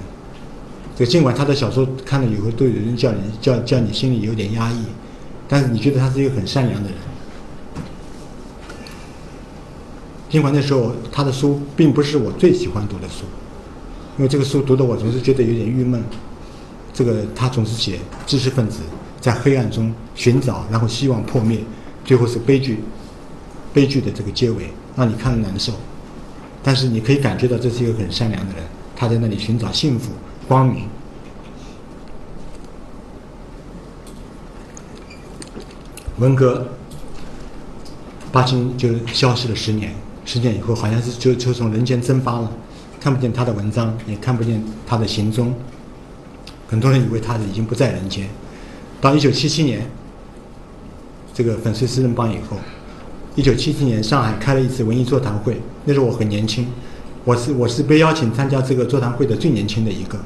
[0.95, 4.83] 这尽管他的小说看了以后都有人叫你叫叫你心里有点压抑，
[5.47, 6.97] 但是你觉得他是一个很善良的人。
[10.29, 13.25] 尽管那时候他的书并不是我最喜欢读的书，
[14.17, 16.01] 因为这个书读的我总是觉得有点郁闷。
[16.93, 18.79] 这个他总是写知识分子
[19.23, 21.57] 在黑暗中寻找，然后希望破灭，
[22.03, 22.79] 最后是悲剧，
[23.73, 24.65] 悲剧的这个结尾
[24.97, 25.71] 让你看了难受。
[26.61, 28.63] 但是你可以感觉到这是一个很善良的人，
[28.97, 30.11] 他在那里寻找幸福、
[30.45, 30.89] 光明。
[36.17, 36.67] 文革，
[38.29, 39.93] 巴金就消失了十年。
[40.25, 42.51] 十年以后，好像是就就从人间蒸发了，
[42.99, 45.53] 看不见他的文章，也看不见他的行踪。
[46.67, 48.27] 很多人以为他已经不在人间，
[49.03, 49.85] 到一九七七年，
[51.33, 52.57] 这个粉碎四人帮以后，
[53.35, 56.65] 一九七七年上海开了一次文艺座谈会，那时候我很年轻，
[57.25, 60.17] 我是我是被邀请参加这个座谈会的最年轻的一个，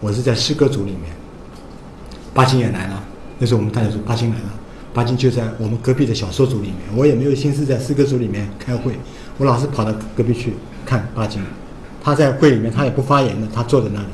[0.00, 1.02] 我是在诗歌组里面。
[2.32, 3.04] 巴金也来了，
[3.38, 4.54] 那时候我们大家说巴金来了，
[4.94, 8.98] 巴金就在我们隔壁的小说组里面，我也没有心思在诗歌组里面开会，
[9.36, 10.54] 我老是跑到隔壁去
[10.86, 11.42] 看巴金，
[12.02, 14.06] 他在会里面他也不发言的，他坐在那里，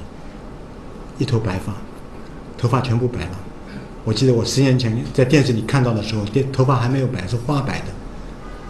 [1.18, 1.72] 一头白发，
[2.58, 3.38] 头发全部白了。
[4.04, 7.86] 我记得我十年前在电视里看到的时候，电头发还没有白，是花白的。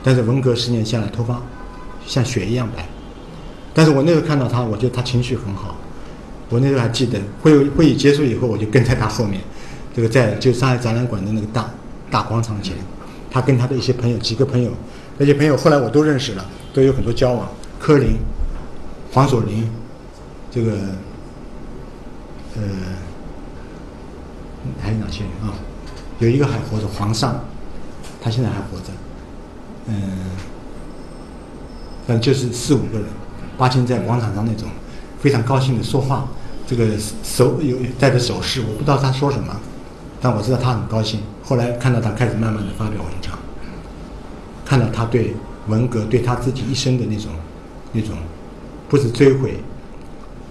[0.03, 1.43] 但是文革十年下来，头发
[2.07, 2.87] 像雪一样白。
[3.75, 5.77] 但是我那时候看到他，我觉得他情绪很好。
[6.51, 9.41] 我那时候还记得，会会议结束以后，我就跟在他后面，
[9.93, 11.69] 这个在就上海展览馆的那个大
[12.11, 12.77] 大广场前，
[13.29, 14.71] 他跟他的一些朋友，几个朋友，
[15.19, 17.49] 那些朋友后来我都认识了，都有很多交往。
[17.81, 18.19] 柯林、
[19.11, 19.69] 黄锁林，
[20.51, 20.73] 这个，
[22.57, 22.63] 呃。
[24.81, 25.55] 还有哪些人啊？
[26.21, 27.45] 有一个还活着，皇上，
[28.21, 28.93] 他现在还活着。
[29.87, 29.95] 嗯，
[32.07, 33.07] 反正就是四五个人，
[33.59, 34.69] 巴金在广场上那种
[35.21, 36.29] 非常高兴的说话，
[36.67, 39.55] 这个手有带着手势，我不知道他说什么，
[40.21, 41.21] 但我知道他很高兴。
[41.43, 43.37] 后来看到他开始慢慢的发表文章，
[44.65, 45.35] 看到他对
[45.67, 47.33] 文革对他自己一生的那种
[47.93, 48.17] 那种
[48.89, 49.59] 不是追悔，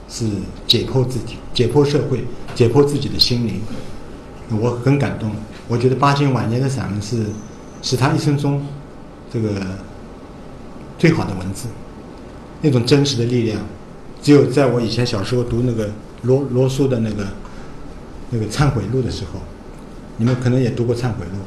[0.09, 0.27] 是
[0.67, 3.61] 解剖自己，解剖社会，解剖自己的心灵。
[4.51, 5.31] 我很感动，
[5.67, 7.25] 我觉得巴金晚年的散文是，
[7.81, 8.65] 是他一生中
[9.31, 9.49] 这个
[10.97, 11.67] 最好的文字，
[12.61, 13.59] 那种真实的力量，
[14.21, 15.89] 只有在我以前小时候读那个
[16.23, 17.25] 罗罗素的那个
[18.29, 19.39] 那个忏悔录的时候，
[20.17, 21.39] 你们可能也读过忏悔录，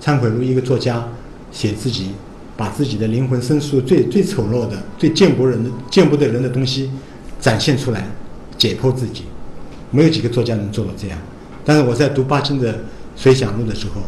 [0.00, 1.06] 忏悔录一个作家
[1.52, 2.12] 写自己，
[2.56, 6.90] 把自己的灵魂深处最最丑陋的、最见不人的、见不得人的东西
[7.38, 8.08] 展现出来，
[8.56, 9.24] 解剖自己，
[9.90, 11.18] 没有几个作家能做到这样。
[11.66, 12.72] 但是我在读巴金的
[13.16, 14.00] 《随想录》的时候，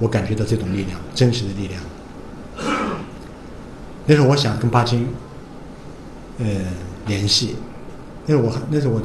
[0.00, 1.80] 我感觉到这种力量，真实的力量。
[4.04, 5.06] 那时候我想跟巴金，
[6.38, 6.44] 呃，
[7.06, 7.54] 联系。
[8.26, 9.02] 那时候我那时候我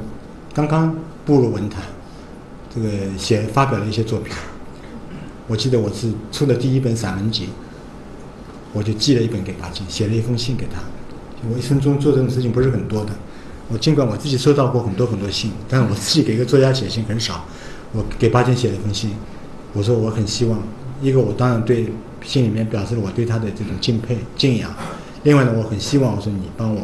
[0.56, 1.84] 刚刚步入文坛，
[2.74, 4.34] 这个写发表了一些作品。
[5.48, 7.50] 我记得我是出的第一本散文集，
[8.74, 10.82] 我就寄了一本给巴金，写了一封信给他。
[11.54, 13.12] 我一生中做这种事情不是很多的。
[13.72, 17.46] 我尽管我自己收到过很多很多信，但是我自己给一个作家写信很少。
[17.92, 19.12] 我给巴金写了一封信，
[19.74, 20.60] 我说我很希望，
[21.02, 21.88] 一个我当然对
[22.24, 24.72] 信里面表示了我对他的这种敬佩敬仰，
[25.24, 26.82] 另外呢，我很希望我说你帮我，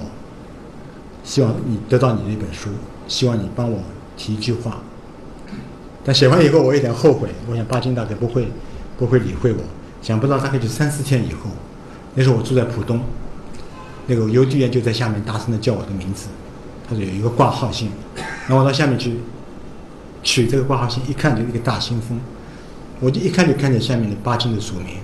[1.24, 2.70] 希望你得到你那本书，
[3.08, 3.80] 希望你帮我
[4.18, 4.82] 提一句话。
[6.04, 8.48] 但写完以后我有点后悔，我想巴金大概不会
[8.98, 9.60] 不会理会我，
[10.02, 11.52] 想不到大概就三四天以后，
[12.16, 13.00] 那时候我住在浦东，
[14.08, 16.28] 那个邮递员就在下面大声的叫我的名字，
[16.90, 17.92] 他说有一个挂号信，
[18.48, 19.20] 然后我到下面去。
[20.26, 22.20] 取这个挂号信，一看就一个大信封，
[23.00, 24.98] 我就一看就看见下面的巴金的署名，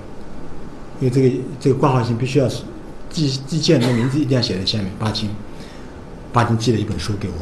[0.99, 2.49] 因为这个这个挂号信必须要
[3.09, 4.91] 寄寄件人的名字一定要写在下面。
[4.99, 5.29] 巴金，
[6.33, 7.35] 巴金寄了一本书给我，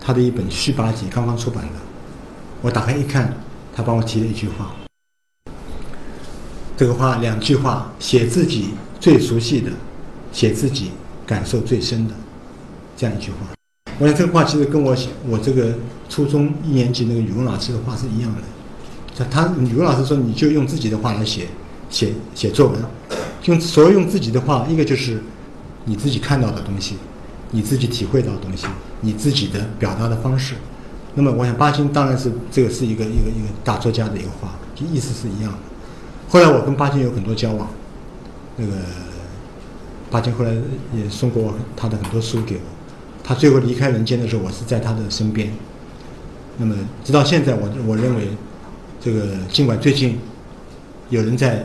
[0.00, 1.72] 他的一本续八集刚刚出版的，
[2.60, 3.34] 我打开一看，
[3.74, 4.74] 他帮我提了一句话，
[6.76, 9.70] 这个话两句话，写自己最熟悉的，
[10.30, 10.90] 写自己
[11.26, 12.14] 感受最深的，
[12.96, 13.61] 这样一句话。
[13.98, 14.96] 我想这个话其实跟我
[15.28, 15.74] 我这个
[16.08, 18.42] 初中一年级那个语文老师的话是一样的。
[19.30, 21.46] 他语文老师说，你就用自己的话来写
[21.90, 22.80] 写写作文，
[23.44, 25.22] 用所有用自己的话，一个就是
[25.84, 26.96] 你自己看到的东西，
[27.52, 28.66] 你自己体会到的东西，
[29.00, 30.54] 你自己的表达的方式。
[31.14, 35.58] 那么，我想巴金当然是这个是一个一个一个大作家的一个话，就意思是一样的。
[36.28, 37.68] 后来我跟巴金有很多交往，
[38.56, 38.72] 那个
[40.10, 40.50] 巴金后来
[40.96, 42.60] 也送过他的很多书给我。
[43.24, 45.50] 他最后离开人间的时候，我是在他的身边。
[46.58, 48.28] 那么，直到现在，我我认为，
[49.00, 50.18] 这个尽管最近
[51.08, 51.64] 有人在，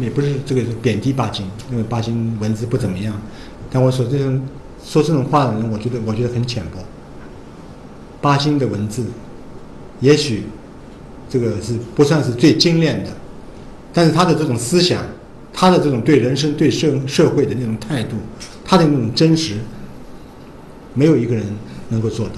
[0.00, 3.20] 也不是这个贬低巴金，因为巴金文字不怎么样，
[3.70, 4.40] 但我说这种
[4.82, 6.78] 说这种话的人，我觉得我觉得很浅薄。
[8.22, 9.04] 巴金的文字，
[10.00, 10.44] 也许
[11.28, 13.10] 这个是不算是最精炼的，
[13.92, 15.04] 但是他的这种思想，
[15.52, 18.16] 他的这种对人生、对社社会的那种态度。
[18.66, 19.58] 他的那种真实，
[20.94, 21.44] 没有一个人
[21.88, 22.34] 能够做到。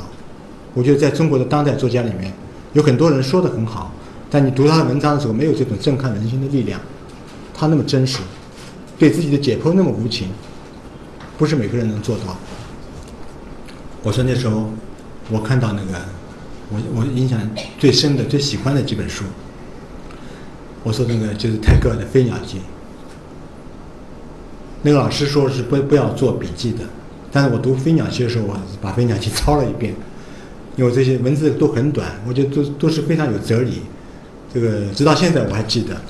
[0.74, 2.32] 我觉得在中国的当代作家里面，
[2.74, 3.92] 有很多人说的很好，
[4.30, 6.78] 但你读他的文章的时候，没有这种震撼人心的力量。
[7.54, 8.18] 他那么真实，
[8.98, 10.28] 对自己的解剖那么无情，
[11.36, 12.36] 不是每个人能做到。
[14.02, 14.70] 我说那时候，
[15.30, 15.98] 我看到那个，
[16.70, 17.40] 我我印象
[17.78, 19.24] 最深的、最喜欢的几本书，
[20.84, 22.58] 我说那个就是泰戈尔的《飞鸟集》。
[24.82, 26.84] 那个老师说是不不要做笔记的，
[27.32, 29.94] 但是我读《飞鸟集》的时候，我把《飞鸟集》抄了一遍，
[30.76, 33.82] 因为这些文字都很短，我觉得都都是非常有哲理。
[34.54, 36.00] 这个直到现在我还记得，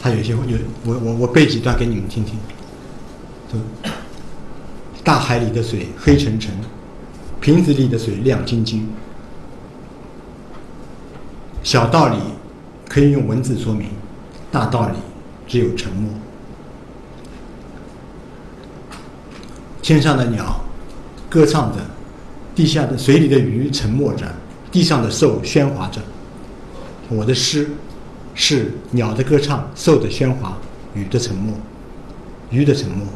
[0.00, 0.38] 他有些有
[0.84, 2.38] 我我我背几段给你们听听。
[5.02, 6.52] 大海里的水黑沉沉，
[7.40, 8.88] 瓶子里的水亮晶晶。
[11.62, 12.16] 小道理
[12.88, 13.88] 可以用文字说明，
[14.50, 14.96] 大道理
[15.46, 16.10] 只有沉默。
[19.86, 20.60] 天上的鸟
[21.30, 21.78] 歌唱着，
[22.56, 24.26] 地下的水里的鱼沉默着，
[24.72, 26.00] 地上的兽喧哗着。
[27.08, 27.70] 我的诗
[28.34, 30.58] 是鸟的歌唱，兽的喧哗，
[30.92, 31.54] 鱼的沉默，
[32.50, 33.06] 鱼的沉默。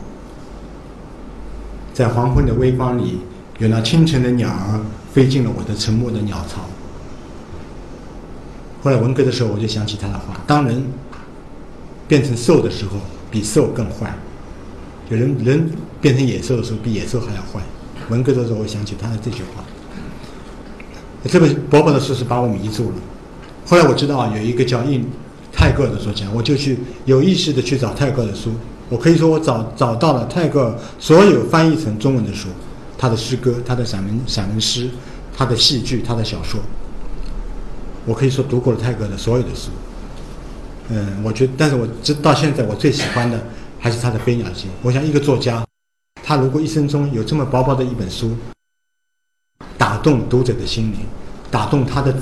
[1.93, 3.18] 在黄昏的微光里，
[3.59, 4.81] 有那清晨的鸟儿
[5.12, 6.61] 飞进了我的沉默的鸟巢。
[8.85, 10.85] 后来文革的时候，我就想起他的话：当人
[12.07, 12.93] 变成兽的时候，
[13.29, 14.07] 比兽更坏；
[15.09, 15.68] 有人人。
[16.01, 17.61] 变成野兽的时候，比野兽还要坏。
[18.09, 19.65] 文革的时候，我想起他的这句话。
[21.25, 22.97] 这本薄薄的书是把我迷住了。
[23.67, 25.07] 后来我知道有一个叫印
[25.53, 28.51] 泰戈尔的作家，我就去有意识的去找泰戈尔的书。
[28.89, 32.49] 我可以说，我找找到了泰戈尔所有翻译成中文的书，
[32.99, 34.89] 他的诗歌、他的散文、散文诗、
[35.37, 36.59] 他的戏剧、他的小说。
[38.07, 39.71] 我可以说读过了泰戈尔的所有的书。
[40.89, 43.41] 嗯，我觉，但是我直到现在，我最喜欢的
[43.79, 44.67] 还是他的《飞鸟集》。
[44.83, 45.65] 我想，一个作家。
[46.31, 48.37] 他如果一生中有这么薄薄的一本书，
[49.76, 51.01] 打动读者的心灵，
[51.51, 52.14] 打动他的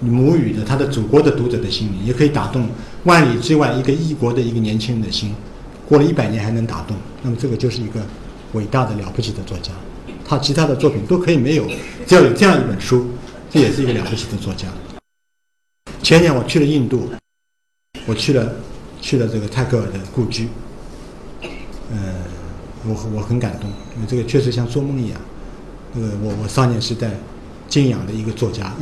[0.00, 2.68] 母语的、他的祖国的读者的心灵，也可以打动
[3.04, 5.34] 万里之外一个异国的一个年轻人的心，
[5.88, 8.02] 过了一百年还能打动，那么这个就是一个
[8.52, 9.72] 伟大的了不起的作家。
[10.26, 11.66] 他其他的作品都可以没有，
[12.06, 13.08] 只要有这样一本书，
[13.50, 14.68] 这也是一个了不起的作家。
[16.02, 17.08] 前年我去了印度，
[18.04, 18.52] 我去了
[19.00, 20.50] 去了这个泰戈尔的故居，
[21.90, 22.12] 嗯。
[22.84, 25.20] 我我很感动，因为这个确实像做梦一样。
[25.94, 27.10] 那个我我少年时代
[27.68, 28.72] 敬仰的一个作家，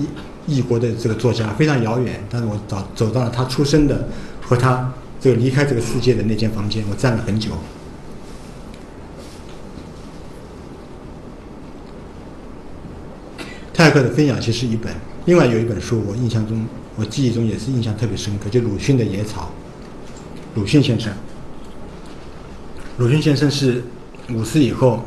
[0.46, 4.08] 异异国的这个作家非常遥远，但是我找走到了他出生的
[4.40, 7.50] 和他这个离开这个世界的那间房间，我站了很久。
[13.74, 14.92] 泰戈的《分享其实一本，
[15.24, 16.64] 另外有一本书，我印象中
[16.96, 19.50] 我记忆中也是印象特别深刻，就鲁迅的《野草》，
[20.58, 21.12] 鲁迅先生。
[23.00, 23.82] 鲁迅先生是
[24.28, 25.02] 五四以后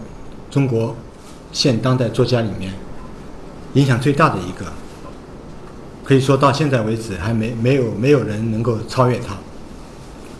[0.50, 0.96] 中国
[1.52, 2.74] 现当代作家里面
[3.76, 4.66] 影响最大的一个，
[6.04, 9.38] 可以说到现在为止还没没有没有人能够超越他，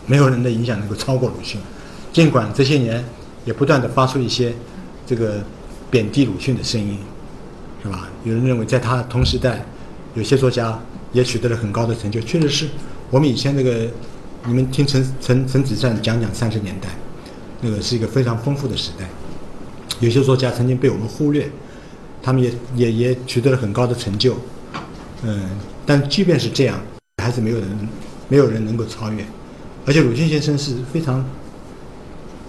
[0.04, 1.60] 没有人的影响能够超过鲁迅。
[2.12, 3.04] 尽管这些年
[3.44, 4.52] 也不断的发出一些
[5.06, 5.36] 这个
[5.92, 6.98] 贬低鲁迅的声音，
[7.84, 8.08] 是吧？
[8.24, 9.64] 有人认为在他同时代
[10.14, 10.76] 有些作家
[11.12, 12.68] 也取得了很高的成就，确实是
[13.10, 13.88] 我们以前那个
[14.44, 16.88] 你们听陈陈陈子善讲讲三十年代。
[17.66, 19.08] 那个是一个非常丰富的时代，
[19.98, 21.48] 有些作家曾经被我们忽略，
[22.22, 24.36] 他们也也也取得了很高的成就，
[25.22, 25.48] 嗯，
[25.86, 26.78] 但即便是这样，
[27.22, 27.88] 还是没有人
[28.28, 29.24] 没有人能够超越。
[29.86, 31.24] 而且鲁迅先生是非常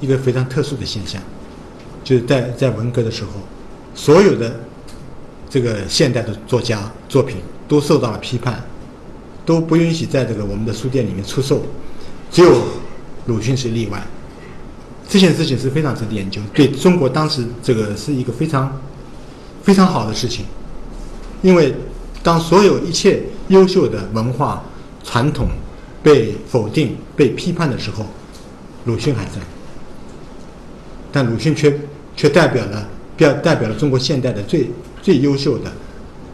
[0.02, 1.22] 一个非常特殊的现象，
[2.04, 3.30] 就是在在文革的时候，
[3.94, 4.60] 所有的
[5.50, 7.38] 这个现代的作家作品
[7.70, 8.62] 都受到了批判，
[9.46, 11.62] 都不允许在这个我们的书店里面出售，
[12.30, 12.62] 只有
[13.28, 14.06] 鲁迅是例外。
[15.08, 18.82] 这件事情是非常值得研究，对中国当时这个是一个非常
[19.64, 20.46] 非常好的事情，
[21.42, 21.74] 因为
[22.24, 24.64] 当所有一切优秀的文化
[25.04, 25.48] 传统
[26.02, 28.06] 被否定、被批判的时候，
[28.86, 29.40] 鲁迅还在，
[31.12, 31.80] 但鲁迅却
[32.16, 34.70] 却代表了表代表了中国现代的最
[35.02, 35.72] 最优秀的、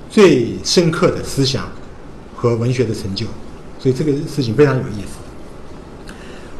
[0.09, 1.69] 最深刻的思想
[2.35, 3.25] 和文学的成就，
[3.77, 5.19] 所以这个事情非常有意思。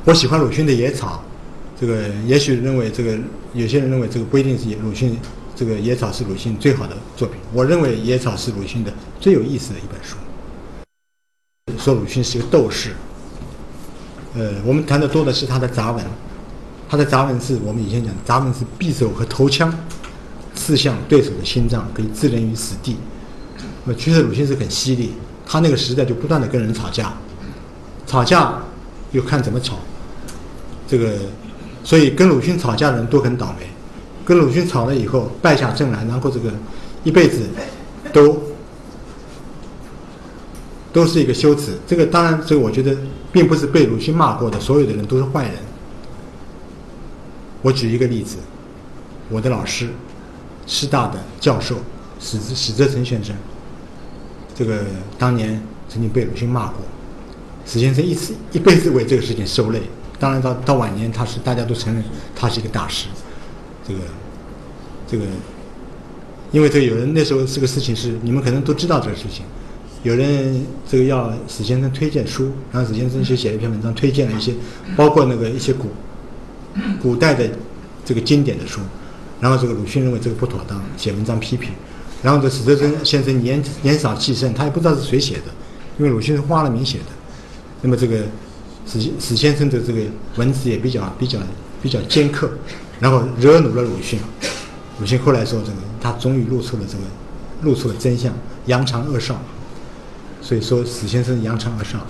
[0.03, 1.24] 我喜欢鲁迅的《野草》。
[1.82, 3.18] 这个也许认为这个
[3.56, 5.18] 有些人认为这个不一定是鲁迅，
[5.56, 7.40] 这个《野草》是鲁迅最好的作品。
[7.52, 10.16] 我认为《野草》是鲁迅的最有意思的一本书。
[11.80, 12.92] 说鲁迅是一个斗士，
[14.36, 16.06] 呃，我们谈的多的是他的杂文，
[16.88, 19.74] 他的杂文是我们以前讲杂文是匕首和头枪
[20.54, 22.96] 刺向对手的心脏，可以置人于死地。
[23.86, 25.14] 那么其实鲁迅是很犀利，
[25.48, 27.12] 他那个时代就不断的跟人吵架，
[28.06, 28.62] 吵架
[29.14, 29.80] 又看怎么吵，
[30.88, 31.16] 这个。
[31.84, 33.66] 所以跟鲁迅吵架的人都很倒霉，
[34.24, 36.52] 跟鲁迅吵了以后败下阵来，然后这个
[37.04, 37.42] 一辈子
[38.14, 38.40] 都
[40.94, 41.72] 都是一个羞耻。
[41.88, 42.96] 这个当然，这个我觉得
[43.32, 45.54] 并不是被鲁迅骂过的所有的人都是坏人。
[47.64, 48.38] 我举一个例子，
[49.30, 49.90] 我的老师，
[50.68, 51.78] 师大的教授
[52.20, 53.36] 史史哲成先生，
[54.56, 54.84] 这个
[55.18, 56.78] 当年曾经被鲁迅骂过，
[57.66, 59.82] 史先生一次一辈子为这个事情受累。
[60.22, 62.03] 当然，到到晚年，他是大家都承认
[62.36, 63.07] 他是一个大师，
[63.88, 63.99] 这个，
[65.07, 65.26] 这个，
[66.51, 69.43] 因为这个有人那时候这个事情是你们可能都知道这个事情，
[70.03, 74.53] 有人这个要史先生推荐书，然后史先生就写了一篇文章，推荐了一些
[74.95, 75.88] 包括那个一些古
[77.01, 77.49] 古代的
[78.05, 78.80] 这个经典的书，
[79.39, 81.72] 然后这个鲁迅认为这个不妥当，写文章批评，
[82.22, 85.45] 然后这史德生先生年年少气盛，他也不知道是谁写的，
[85.97, 87.05] 因为鲁迅是花了名写的，
[87.82, 88.19] 那么这个
[88.92, 90.02] 史史先生的这个
[90.36, 91.39] 文字也比较比较
[91.82, 92.52] 比较尖刻，
[93.00, 94.20] 然后惹怒了鲁迅，
[95.00, 97.04] 鲁迅后来说这个他终于露出了这个
[97.62, 98.34] 露出了真相，
[98.66, 99.39] 扬长而少，
[100.42, 102.06] 所以说史先生扬长而少，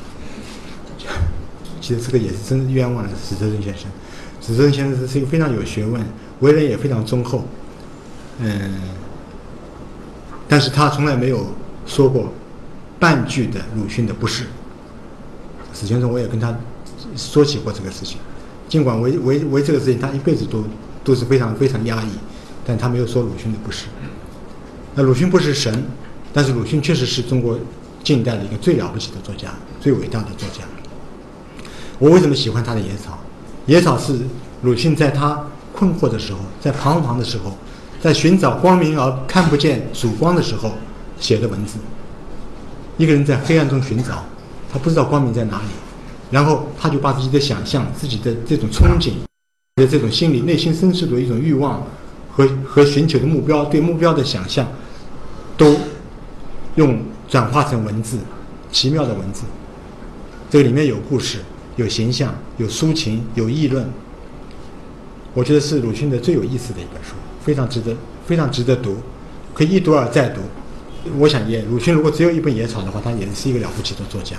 [1.80, 3.86] 其实这个也是真冤枉了史泽生先生。
[4.42, 6.04] 史泽生先生是一个非常有学问，
[6.40, 7.46] 为人也非常忠厚，
[8.40, 8.72] 嗯，
[10.48, 11.46] 但是他从来没有
[11.86, 12.34] 说过
[13.00, 14.46] 半句的鲁迅的不是。
[15.74, 16.54] 史先生我也跟他
[17.16, 18.18] 说起过这个事情，
[18.68, 20.64] 尽管为为为这个事情他一辈子都
[21.04, 22.10] 都是非常非常压抑，
[22.66, 23.86] 但他没有说鲁迅的不是。
[24.96, 25.84] 那鲁迅不是神，
[26.34, 27.58] 但是鲁迅确实是中国
[28.04, 29.50] 近代的一个最了不起的作家，
[29.80, 30.64] 最伟大的作家。
[31.98, 33.12] 我为什么喜欢他的《野草》？
[33.72, 34.20] 《野草》是
[34.64, 35.42] 鲁迅在他
[35.72, 37.56] 困惑的时候，在彷徨的时候，
[38.02, 40.74] 在寻找光明而看不见曙光的时候
[41.20, 41.78] 写的文字。
[42.98, 44.26] 一个人在黑暗中寻找，
[44.72, 45.68] 他不知道光明在哪里，
[46.32, 49.12] 然后他就把自己的想象、自己的这种憧憬
[49.76, 51.86] 的这种心理、内心深处的一种欲望
[52.32, 54.68] 和和寻求的目标、对目标的想象，
[55.58, 55.76] 都
[56.76, 58.18] 用转化成文字，
[58.72, 59.44] 奇妙的文字。
[60.50, 61.40] 这个里面有故事。
[61.78, 63.90] 有形象，有抒情，有议论。
[65.34, 67.96] 我觉得是鲁迅的最有意思的一本书，非常值得，
[68.28, 68.98] 非常值得读，
[69.54, 70.42] 可以一读而再读。
[71.18, 74.36] 我想也，鲁迅如果只有一本《野草》的话，他也是一个了不起的作家。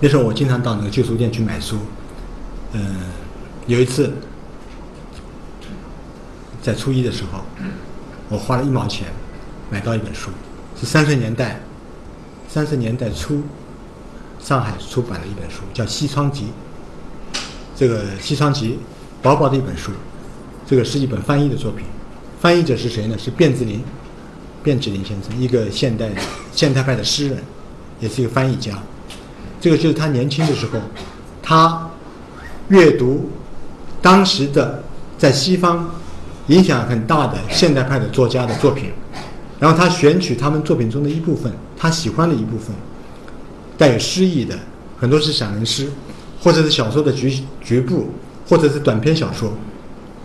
[0.00, 1.76] 那时候我经常到那个旧书店去买书，
[2.72, 2.96] 嗯，
[3.66, 4.12] 有一次
[6.62, 7.40] 在初一的时候，
[8.28, 9.06] 我花了一毛钱
[9.70, 10.30] 买到一本书，
[10.78, 11.60] 是三十年代，
[12.48, 13.42] 三十年代初。
[14.42, 16.44] 上海出版的一本书叫《西窗集》，
[17.76, 18.70] 这个《西窗集》
[19.22, 19.92] 薄薄的一本书，
[20.66, 21.84] 这个是一本翻译的作品。
[22.40, 23.18] 翻译者是谁呢？
[23.18, 23.84] 是卞之琳，
[24.64, 26.08] 卞之琳先生，一个现代
[26.54, 27.38] 现代派的诗人，
[28.00, 28.82] 也是一个翻译家。
[29.60, 30.80] 这个就是他年轻的时候，
[31.42, 31.88] 他
[32.68, 33.30] 阅读
[34.00, 34.82] 当时的
[35.18, 35.88] 在西方
[36.46, 38.90] 影响很大的现代派的作家的作品，
[39.58, 42.74] 然后他选取他们作品中的一部分，他喜欢的一部分。
[43.76, 44.58] 带有诗意的，
[44.98, 45.90] 很多是散文诗，
[46.42, 48.10] 或者是小说的局局部，
[48.46, 49.52] 或者是短篇小说，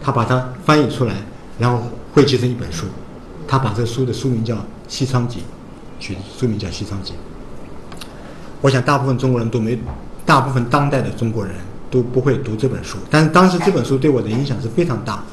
[0.01, 1.13] 他把它翻译出来，
[1.57, 1.83] 然后
[2.13, 2.85] 汇集成一本书。
[3.47, 4.55] 他把这书的书名叫
[4.89, 5.39] 《西窗集》，
[5.99, 7.13] 取书名叫《西窗集》。
[8.61, 9.77] 我想大部分中国人都没，
[10.25, 11.53] 大部分当代的中国人
[11.89, 15.23] 都不会读这本书，但是当时这本书对我的影响是非常大。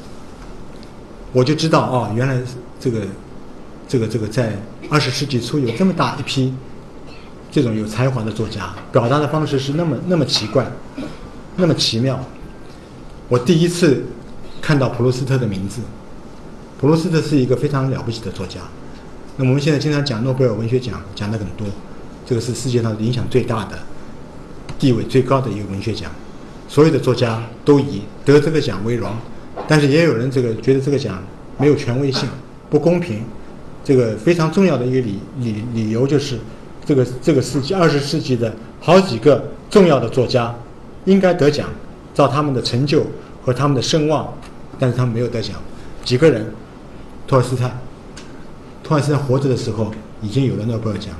[1.31, 2.37] 我就知道哦，原来
[2.79, 3.01] 这个，
[3.87, 4.57] 这个这个在
[4.89, 6.53] 二十世纪初有这么大一批。
[7.51, 10.65] 这种有才华的作家表达的方式是那么那么奇怪，
[11.55, 12.19] 那么奇妙。
[13.29, 14.03] 我第一次
[14.59, 15.79] 看到普鲁斯特的名字，
[16.81, 18.59] 普鲁斯特是一个非常了不起的作家。
[19.37, 21.67] 那我们现在经常讲诺贝尔文学奖，讲的很多，
[22.25, 23.77] 这个是世界上影响最大的、
[24.77, 26.11] 地位最高的一个文学奖，
[26.67, 29.11] 所有的作家都以得这个奖为荣。
[29.67, 31.23] 但是也有人这个觉得这个奖
[31.57, 32.27] 没有权威性，
[32.69, 33.23] 不公平。
[33.83, 36.39] 这个非常重要的一个理理理由就是。
[36.85, 40.53] 这个这个世纪二十世纪的好几个重要的作家
[41.05, 41.69] 应该得奖，
[42.13, 43.07] 照他们的成就
[43.41, 44.33] 和他们的声望，
[44.77, 45.55] 但是他们没有得奖。
[46.03, 46.45] 几个人，
[47.25, 47.73] 托尔斯泰，
[48.83, 51.15] 托尔斯泰活着的时候已经有了诺贝尔奖，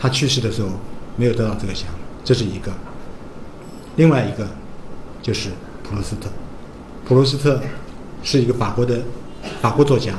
[0.00, 0.70] 他去世的时候
[1.14, 1.84] 没有得到这个奖，
[2.24, 2.72] 这是一个。
[3.96, 4.48] 另外一个
[5.20, 5.50] 就是
[5.82, 6.30] 普鲁斯特，
[7.04, 7.60] 普鲁斯特
[8.22, 9.02] 是一个法国的
[9.60, 10.14] 法国作家，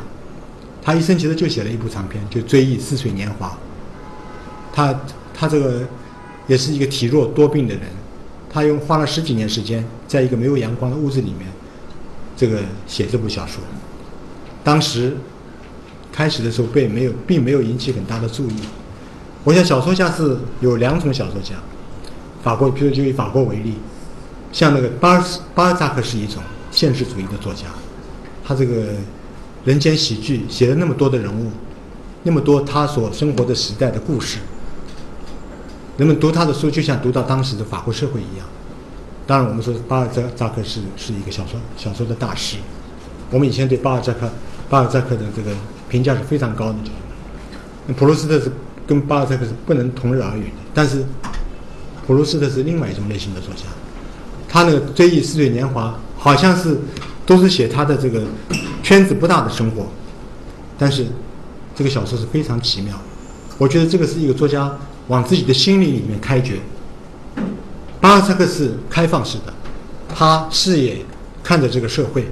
[0.84, 3.48] 他一生其实就写了一部长篇，就《追忆似水年华》。
[4.72, 4.94] 他
[5.34, 5.82] 他这个
[6.46, 7.84] 也是一个体弱多病的人，
[8.52, 11.48] 他用花了十几年时间，在一个没有阳光的屋子里面，
[12.38, 13.64] 这个写这部小说。
[14.64, 15.18] 当时
[16.12, 18.56] 开始的时候，被没有并没有引起很大的注意。
[19.44, 21.56] 我想小说家是有两种小说家，
[22.44, 23.76] 法国，比如就以法国为例，
[24.52, 25.24] 像那个巴尔
[25.56, 27.66] 巴尔扎克是一种现实主义的作家，
[28.46, 28.94] 他这个
[29.66, 31.50] 人间喜剧写了那么多的人物，
[32.24, 34.40] 那么多他所生活的时代的故事。
[35.98, 38.48] 人们读他的书，就像读到当时的法国社会一样。
[39.28, 42.58] 当然，我们说巴尔扎扎克是是一个小说小说的大师。
[43.30, 44.30] 我们以前对巴尔扎克
[44.70, 45.52] 巴尔扎克的这个
[45.90, 46.78] 评价是非常高的。
[47.94, 48.52] 普鲁斯特是
[48.88, 50.56] 跟巴尔扎克是不能同日而语的。
[50.74, 51.04] 但是，
[52.06, 53.64] 普鲁斯特是另外一种类型的作家。
[54.48, 55.88] 他那个《追忆似水年华》
[56.22, 56.78] 好像是
[57.26, 58.24] 都是写他的这个
[58.84, 59.88] 圈子不大的生活，
[60.78, 61.06] 但是
[61.74, 63.00] 这个小说是非常奇妙。
[63.58, 64.78] 我觉得这个是一个作家
[65.08, 66.60] 往自己的心灵里面开掘。
[68.02, 69.54] 巴尔扎克是开放式的，
[70.14, 70.98] 他视野
[71.44, 72.26] 看着这个社会，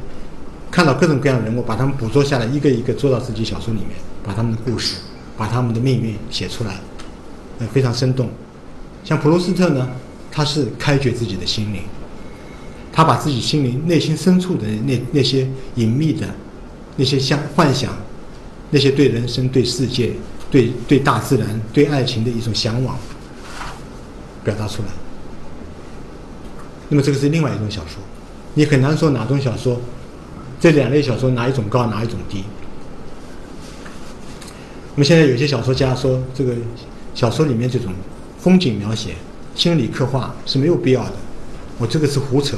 [0.69, 3.91] 看到各种各样的人物，把他们捕捉下来，一个一个做到自己小说里面，
[4.23, 4.95] 把他们的故事，
[5.39, 6.75] 把他们的命运写出来，
[7.59, 8.29] 呃，非常生动。
[9.05, 9.89] 像普鲁斯特呢，
[10.29, 11.83] 他是开掘自己的心灵，
[12.91, 16.27] 他把自己心灵内心深处的那那些隐秘的、
[16.97, 17.97] 那些想幻想、
[18.69, 20.11] 那些对人生、对世界、
[20.51, 22.97] 对对大自然、对爱情的一种向往，
[24.43, 24.89] 表达出来。
[26.89, 28.03] 那么这个是另外一种小说，
[28.55, 29.79] 你很难说哪种小说，
[30.59, 32.43] 这两类小说哪一种高哪一种低。
[34.95, 36.53] 那么现在有些小说家说，这个
[37.13, 37.93] 小说里面这种
[38.39, 39.15] 风景描写、
[39.55, 41.13] 心理刻画是没有必要的，
[41.77, 42.57] 我这个是胡扯。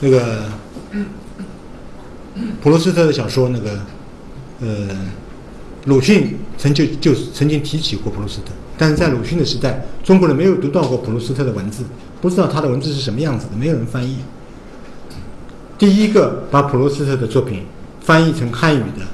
[0.00, 0.44] 那个
[2.60, 3.80] 普鲁斯特的小说，那个
[4.60, 4.88] 呃，
[5.86, 11.84] 鲁迅曾就就曾经提起过普鲁斯特，但是在鲁迅的时代，中国人没有读到过普鲁斯特的文字。
[12.20, 14.16] 不知道他的文字是什么样子的，没有人翻译。
[15.78, 17.64] 第一个把普鲁斯特的作品
[18.00, 19.06] 翻译成汉语的，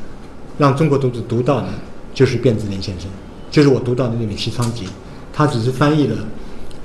[0.59, 1.69] 让中国读者读到的，
[2.15, 3.09] 就是卞之琳先生，
[3.51, 4.87] 就是我读到的那本《西窗集》，
[5.33, 6.17] 他只是翻译了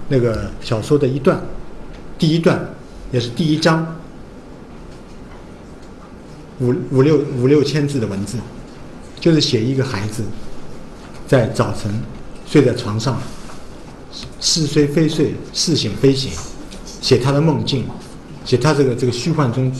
[0.07, 1.41] 那个小说的一段，
[2.17, 2.69] 第一段
[3.11, 3.95] 也是第一章，
[6.59, 8.37] 五五六五六千字的文字，
[9.19, 10.23] 就是写一个孩子
[11.27, 11.93] 在早晨
[12.45, 13.19] 睡在床上。
[14.39, 16.31] 似睡非睡，似醒非醒，
[17.01, 17.85] 写他的梦境，
[18.45, 19.71] 写他这个这个虚幻中，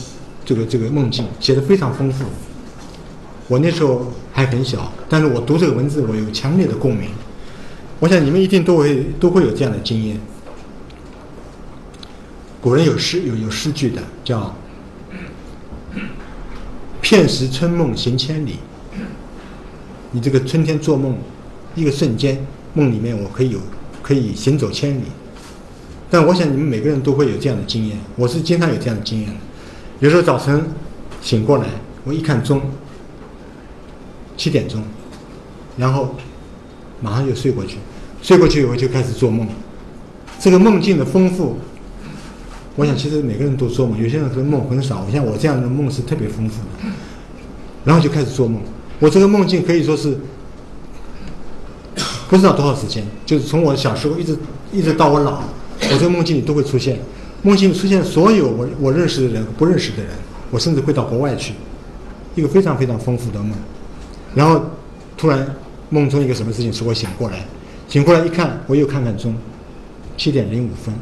[0.44, 2.24] 这个这个梦境，写的非常丰富。
[3.48, 7.08] 我那时候还很小，但是我读这个文字，我有强烈的共鸣。
[7.98, 10.20] 我想你们一定都会都会有这样的经验。
[12.60, 14.54] 古人有诗有有诗句的，叫
[17.02, 18.58] “片时春梦行千里”。
[20.12, 21.18] 你这个春天做梦，
[21.74, 23.58] 一个瞬间，梦里面我可以有。
[24.00, 25.02] 可以行走千里，
[26.08, 27.98] 但我想你们每个人都会有这样的经验。
[28.16, 29.36] 我是经常有这样的经验的。
[30.00, 30.64] 有时候早晨
[31.20, 31.66] 醒过来，
[32.04, 32.58] 我一看钟，
[34.38, 34.82] 七点钟，
[35.76, 36.14] 然后
[37.02, 37.76] 马上就睡过去。
[38.22, 39.46] 睡过去以后就开始做梦。
[40.40, 41.58] 这个梦境的丰富，
[42.76, 44.02] 我想其实每个人都做梦。
[44.02, 46.90] 有些人可能梦很少，像我这样的梦是特别丰富的。
[47.84, 48.62] 然后就开始做梦。
[49.00, 50.16] 我这个梦境可以说是。
[52.28, 54.36] 不知道多少时间，就是从我小时候一直
[54.70, 55.40] 一直到我老，
[55.80, 57.00] 我这个梦境里都会出现，
[57.40, 60.12] 梦境里出现所有我我认识的人不认识的人，
[60.50, 61.54] 我甚至会到国外去，
[62.34, 63.52] 一个非常非常丰富的梦，
[64.34, 64.62] 然后
[65.16, 65.54] 突然
[65.90, 67.44] 梦中一个什么事情使我醒过来，
[67.88, 69.34] 醒过来一看我又看看钟，
[70.16, 70.94] 七点零五分，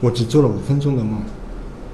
[0.00, 1.20] 我只做了五分钟的梦，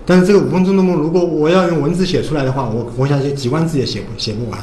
[0.04, 4.60] 但是这个五分钟的梦如果我要用文字写出来的话，我我想写几万字也写不写不完，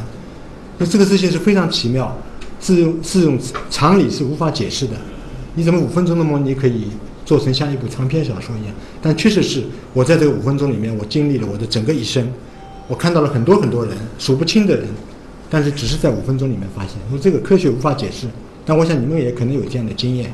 [0.78, 2.16] 那这个事情是非常奇妙。
[2.66, 3.38] 是用是用
[3.70, 4.94] 常理是无法解释的，
[5.56, 6.88] 你怎么五分钟的梦你可以
[7.26, 8.74] 做成像一部长篇小说一样？
[9.02, 9.62] 但确实是
[9.92, 12.26] 我在这个五分钟里面，我经历了我的整个一生，
[12.88, 14.86] 我看到了很多很多人，数不清的人，
[15.50, 18.28] 但是只是在五分钟里面发现，说这个科学无法解释。
[18.66, 20.32] 但我想你们也可能有这样的经验。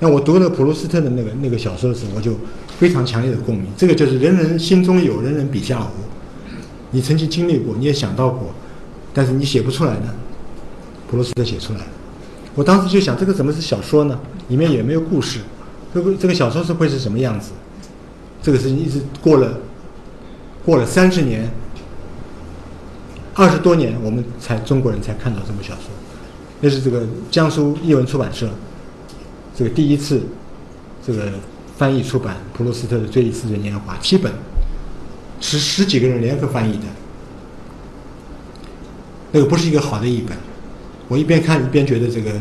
[0.00, 2.32] 那我读了普鲁斯特的那个那个小说的时候，我就
[2.78, 3.66] 非常强烈的共鸣。
[3.76, 5.90] 这个就是人人心中有，人人笔下无。
[6.90, 8.52] 你曾经经历过，你也想到过，
[9.12, 10.14] 但是你写不出来呢。
[11.10, 11.80] 普鲁斯特写出来，
[12.54, 14.20] 我当时就想，这个怎么是小说呢？
[14.48, 15.40] 里面也没有故事，
[15.94, 17.52] 这个这个小说是会是什么样子？
[18.42, 19.58] 这个事情一直过了，
[20.64, 21.50] 过了三十年，
[23.38, 25.84] 二十多年，我们才中国人才看到这部小说。
[26.60, 28.50] 那是这个江苏译文出版社，
[29.54, 30.20] 这个第一次，
[31.06, 31.30] 这个
[31.76, 34.32] 翻译出版普鲁斯特的《追忆似水年华》七本，
[35.40, 36.84] 是十几个人联合翻译的，
[39.30, 40.36] 那个不是一个好的译本。
[41.06, 42.32] 我一边看一边觉得这个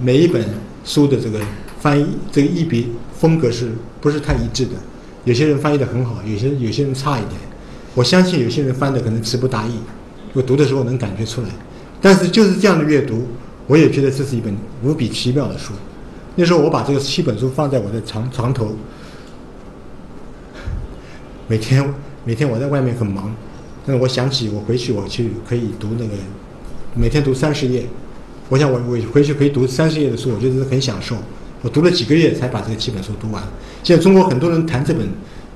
[0.00, 0.44] 每一本
[0.84, 1.38] 书的这个
[1.78, 3.70] 翻译这个译笔风格是
[4.00, 4.72] 不是太一致的？
[5.24, 7.40] 有些人翻译的很好，有些有些人差一点。
[7.94, 9.74] 我相信有些人翻的可能词不达意，
[10.32, 11.48] 我读的时候能感觉出来。
[12.00, 13.28] 但是就是这样的阅读，
[13.66, 14.52] 我也觉得这是一本
[14.82, 15.72] 无比奇妙的书。
[16.34, 18.74] 那时候我把这个七本书放在我的床床头，
[21.46, 23.34] 每天每天我在外面很忙，
[23.86, 26.12] 但是我想起我回去我去可以读那个
[26.94, 27.86] 每天读三十页。
[28.48, 31.16] 我想我我回去可以读三十页的书，我觉得是很享受。
[31.62, 33.42] 我读了几个月才把这个七本书读完。
[33.84, 35.08] 现在中国很多人谈这本，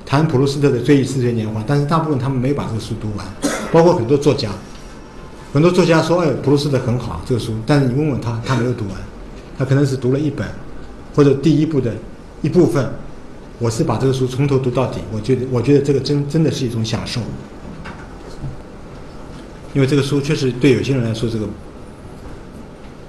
[0.07, 3.27] 谈普鲁斯特的《追忆似水年华》，但是大部分他们没把这个书读完。
[3.73, 4.51] 包括很多作家，
[5.53, 8.95] 很多作家说：“哎，普鲁斯特很好，这个书。”但是你问问他，他没有读完，
[9.59, 10.47] 他可能是读了一本，
[11.15, 11.93] 或者第一部的
[12.43, 12.91] 一部分。
[13.59, 17.23] 我是把这个书从头读到底，我觉得我觉得这个真真的是一种享受。
[19.73, 21.47] 因为这个书确实对有些人来说，这个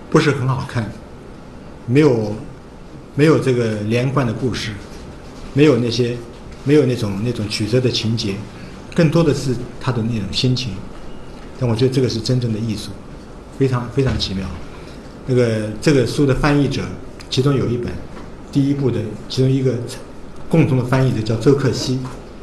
[0.10, 0.90] 不是很好看，
[1.86, 2.34] 没有
[3.14, 4.72] 没有这个连贯的故事，
[5.54, 6.16] 没有那些
[6.64, 8.36] 没有那种那种曲折的情节，
[8.98, 10.72] 更多的是他的那种心情。
[11.60, 12.90] 但我觉得这个是真正的艺术，
[13.60, 14.44] 非常非常奇妙。
[15.28, 16.82] 那个这个书的翻译者，
[17.30, 17.92] 其中有一本
[18.52, 19.76] 第一部的其中一个
[20.50, 22.00] 共同的翻译者叫周克希，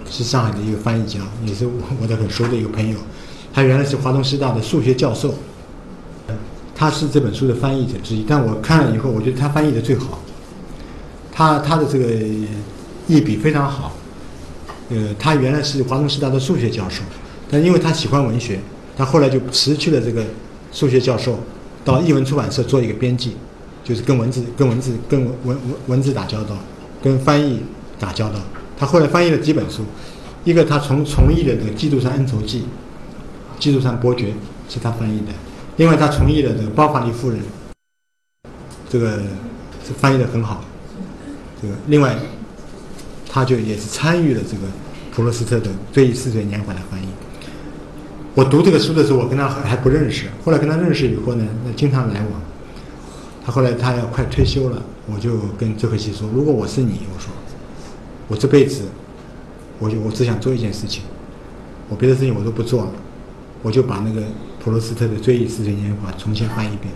[0.09, 2.96] 是上海的一个翻译家，也是我我的很熟的一个朋友。
[3.52, 5.34] 他原来是华东师大的数学教授，
[6.74, 8.24] 他是这本书的翻译者之一。
[8.28, 10.20] 但我看了以后，我觉得他翻译的最好。
[11.32, 12.07] 他他的这个
[13.09, 13.96] 译笔非常好。
[14.91, 17.03] 呃，他原来是华东师大的数学教授，
[17.51, 18.59] 但因为他喜欢文学。
[18.97, 20.24] 他后来就辞去了这个
[20.70, 21.37] 数学教授，
[21.85, 23.35] 到译文出版社做一个编辑，
[23.82, 25.59] 就是跟文字、跟文字、跟文文
[25.89, 26.57] 文字打交道，
[27.03, 27.61] 跟翻译
[27.99, 28.39] 打交道。
[28.78, 29.82] 他后来翻译了几本书，
[30.45, 32.61] 一个他从从译的这个《基督山恩仇记》，
[33.59, 34.26] 《基督山伯爵》
[34.72, 35.32] 是他翻译的；
[35.76, 37.41] 另外他从译了这个《包法利夫人》，
[38.89, 39.16] 这个
[39.85, 40.62] 是翻译的很好。
[41.61, 42.16] 这个另外，
[43.35, 44.62] 他就也是参与了这个
[45.12, 47.07] 普罗斯特的《追忆似水年华》的翻译。
[48.32, 50.26] 我读这个书的时候，我跟他还不认识。
[50.45, 52.41] 后来跟他认识以后呢，那经常来往。
[53.45, 54.80] 他后来他要快退休了，
[55.12, 57.32] 我就跟周克希说：“如果我是你，我说，
[58.28, 58.82] 我这辈子，
[59.80, 61.03] 我就我只想做一件事情，
[61.89, 62.91] 我别的事情我都不做了，
[63.62, 64.22] 我就把那个
[64.62, 66.95] 普罗斯特的《追忆似水年华》重新翻一遍，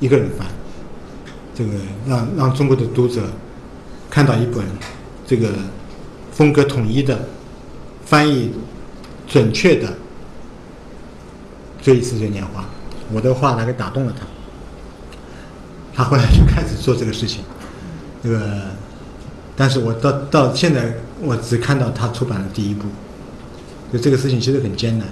[0.00, 0.44] 一个人翻，
[1.54, 1.70] 这个
[2.08, 3.22] 让让中国的读者
[4.10, 4.64] 看到一本
[5.28, 5.50] 这个
[6.32, 7.28] 风格统一的、
[8.04, 8.50] 翻译
[9.28, 9.94] 准确的。”
[11.80, 12.64] 追忆似水年华，
[13.12, 14.26] 我的话那个打动了他，
[15.94, 17.42] 他后来就开始做这个事情。
[18.22, 18.62] 这个，
[19.56, 22.88] 但是我到到现在，我只看到他出版的第一部。
[23.92, 25.06] 就这个事情其实很艰难，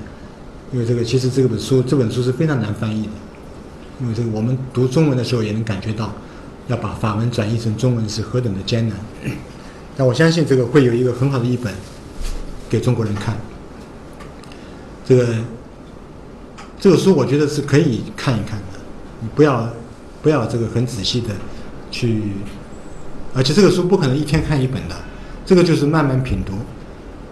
[0.72, 3.12] 因为这个其实这本书这本书是非常难翻译的，
[4.00, 6.12] 因为这个我们读中文的时候也能感觉到，
[6.66, 8.98] 要把法文转译成中文是何等的艰难。
[9.96, 11.72] 但我相信这个会有一个很好的译本
[12.68, 13.36] 给中国人看。
[15.04, 15.26] 这个。
[16.78, 18.78] 这个书我觉得是可以看一看的，
[19.20, 19.66] 你不要
[20.22, 21.28] 不要这个很仔细的
[21.90, 22.22] 去，
[23.34, 24.94] 而且这个书不可能一天看一本的，
[25.44, 26.52] 这个就是慢慢品读。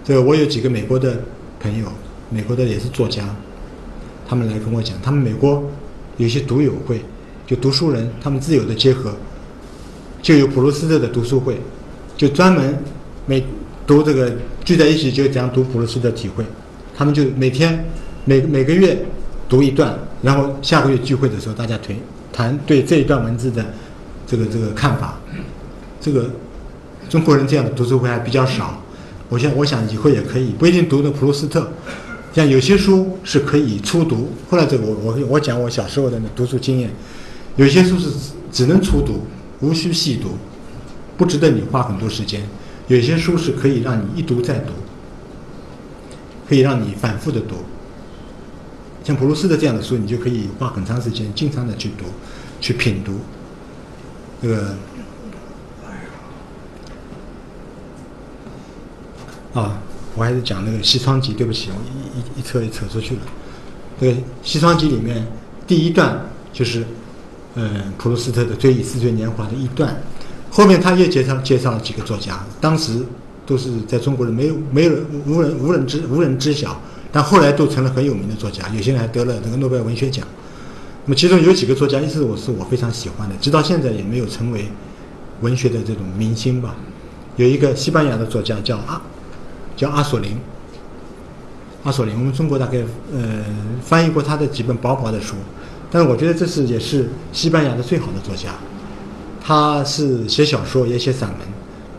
[0.02, 1.20] 这个我有几个美国的
[1.60, 1.86] 朋友，
[2.30, 3.36] 美国的也是作家，
[4.26, 5.62] 他们来跟我讲，他们美国
[6.16, 7.04] 有些读友会，
[7.46, 9.14] 就读书人，他们自由的结合，
[10.22, 11.60] 就有普鲁斯特的读书会，
[12.16, 12.78] 就专门
[13.26, 13.44] 每
[13.86, 14.32] 读这个
[14.64, 16.44] 聚在一起就讲读普鲁斯特体会，
[16.96, 17.84] 他们就每天
[18.24, 19.04] 每每个月。
[19.46, 21.94] 读一段，然后下个月聚会的时候，大家谈
[22.32, 23.62] 谈对这一段文字的
[24.26, 25.20] 这个这个看法。
[26.00, 26.30] 这个
[27.10, 28.82] 中国人这样的读书会还比较少，
[29.28, 31.70] 我想我想以后也可以，不一定读的普鲁斯特，
[32.34, 34.30] 像有些书是可以初读。
[34.48, 36.90] 后来这个我我我讲我小时候的读书经验，
[37.56, 38.08] 有些书是
[38.50, 39.24] 只能初读，
[39.60, 40.30] 无需细读，
[41.16, 42.42] 不值得你花很多时间。
[42.88, 44.72] 有些书是可以让你一读再读，
[46.48, 47.56] 可以让你反复的读。
[49.02, 52.04] 像普鲁斯特这样的书，你就可以花很长时间，经常的去读，
[52.60, 53.18] 去品读。
[54.42, 54.76] 这个
[59.54, 59.78] 啊，
[60.14, 63.22] 我还是讲那个《西窗集》，对不起，我一一一扯一扯出去了。
[64.00, 64.12] 这个
[64.42, 65.26] 《西窗集》里面
[65.66, 66.20] 第一段
[66.52, 66.84] 就是，
[67.54, 69.96] 嗯，普鲁斯特的《追忆似水年华》的一段，
[70.54, 73.04] 后面他又介绍介绍了几个作家，当时
[73.44, 74.92] 都是在中国人没有没有
[75.26, 76.80] 无人无人知无人知晓。
[77.10, 80.24] 但后来都成了很有名的作家，有些人还得了这个诺贝尔文学奖。
[81.06, 84.66] 那么其中有几个作家，一直我是我非常喜欢的，直到现在也没有成为
[85.40, 86.76] 文学的这种明星吧。
[87.34, 89.02] 有一个西班牙的作家叫阿，
[89.76, 90.36] 叫阿索林。
[91.82, 92.78] 阿索林，我们中国大概
[93.12, 93.44] 呃
[93.82, 95.34] 翻译过他的几本薄薄的书，
[95.90, 98.54] 但是我觉得这是也是西班牙的最好的作家。
[99.44, 101.38] 他是写小说也写散文，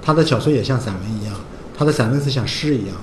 [0.01, 1.33] 他的小说也像散文一样，
[1.77, 2.95] 他的散文是像诗一样，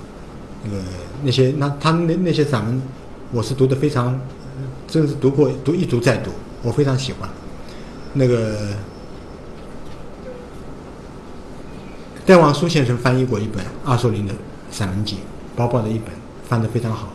[0.65, 0.79] 那个。
[1.25, 2.83] 那些那他那那些散文，
[3.31, 4.21] 我是读的非常，
[4.89, 6.33] 真是读过读一读再读，
[6.63, 7.31] 我非常喜欢。
[8.15, 8.57] 那个
[12.27, 14.35] 戴望舒先生翻译过一本阿索林的
[14.73, 15.19] 散文集，
[15.55, 16.07] 薄薄的一本，
[16.43, 17.13] 翻得非常好。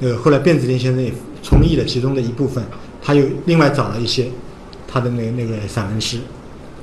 [0.00, 2.64] 那个后来卞子林先生也重译了其中的一部分，
[3.00, 4.28] 他又另外找了一些
[4.88, 6.18] 他的那那个散文诗。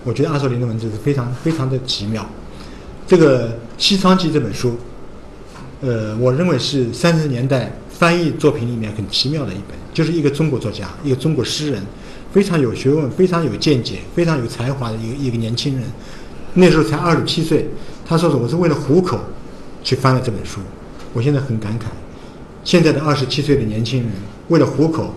[0.05, 2.25] 我觉得阿索林的文字是非常非常的奇妙。
[3.05, 4.77] 这个《西窗记》这本书。
[5.81, 11.83] 呃，我认为是三十年代翻译作品里面很奇妙的一本，就是一个中国作家，一个中国诗人，
[12.31, 15.83] 非常有学问、非常有见解、非常有才华的一个一个年轻人，
[16.53, 17.69] 那时候才二十七岁。
[18.07, 19.19] 他说是我是为了糊口
[19.83, 20.61] 去翻了这本书。
[21.13, 21.83] 我现在很感慨，
[22.63, 24.11] 现在的二十七岁的年轻人
[24.47, 25.13] 为了糊口，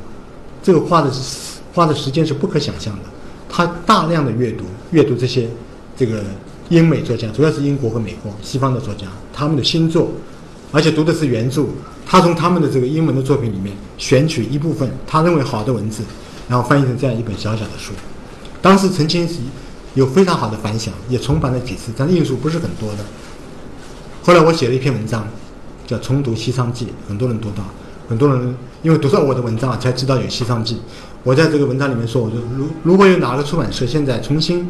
[0.62, 1.10] 这个花的
[1.72, 3.02] 花的时间是不可想象的。
[3.48, 5.48] 他大量的阅读阅读这些
[5.96, 6.22] 这个
[6.68, 10.10] 英美作家，主要是英国和美国西方的作家他们的新作，
[10.72, 11.64] 而且读的是原著。
[12.06, 16.02] 他从他们的这个英文的作品里面选取一部分他认为好的文字，
[16.48, 17.92] 然后翻译成这样一本小小的书。
[18.62, 19.34] 当时曾经是
[19.94, 22.98] 有非常好的反响，也重版了几次，但印数不是很多的。
[24.22, 25.28] 后来我写了一篇文章，
[25.86, 27.62] 叫《重读西昌记》，很多人读到，
[28.08, 30.80] 很多人因为读到我的文章才知道有西昌记。
[31.28, 34.66] 我在这个文章里面说，我说如如果有哪个出版社现在重新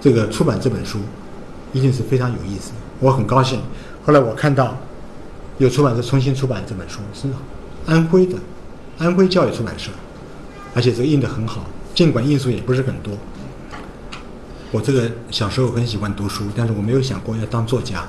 [0.00, 0.98] 这个出版这本书，
[1.72, 2.76] 一定是非常有意思的。
[2.98, 3.60] 我很高兴。
[4.04, 4.76] 后来我看到。
[5.58, 7.28] 有出版社重新出版这本书，是
[7.86, 8.36] 安徽的，
[8.98, 9.90] 安徽教育出版社，
[10.74, 13.12] 而且这个印的很好，尽管印数也不是很多。
[14.72, 18.02] 我这个小时候很喜欢读书，但是我没有想过要当作家。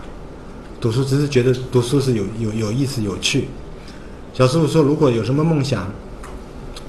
[0.81, 3.49] 读书只是觉得读书是有有有意思、有趣。
[4.33, 5.91] 小时候说如果有什么梦想，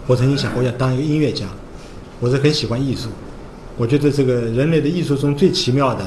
[0.07, 1.46] 我曾经想过要当一个音乐家。
[2.20, 3.09] 我是很喜欢艺术，
[3.76, 6.07] 我觉得这个人类的艺术中最奇妙的，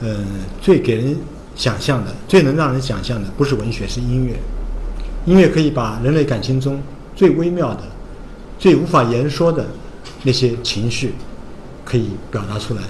[0.00, 0.16] 呃，
[0.60, 1.16] 最给人。
[1.54, 4.32] 想象的最能让人想象的不是文学，是音乐。
[5.26, 6.80] 音乐可以把人类感情中
[7.14, 7.82] 最微妙的、
[8.58, 9.66] 最无法言说的
[10.22, 11.12] 那些情绪，
[11.84, 12.80] 可以表达出来。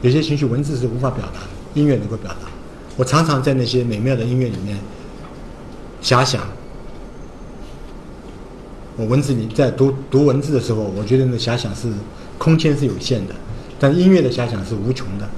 [0.00, 2.48] 有些情绪文字是无法表达的，音乐能够表达。
[2.96, 4.78] 我常常在那些美妙的音乐里面
[6.00, 6.40] 遐想。
[8.98, 11.88] 我文字里在读读文字的时候，我觉得那遐想是
[12.36, 13.34] 空间是有限的，
[13.78, 15.28] 但音乐的遐想是无穷的。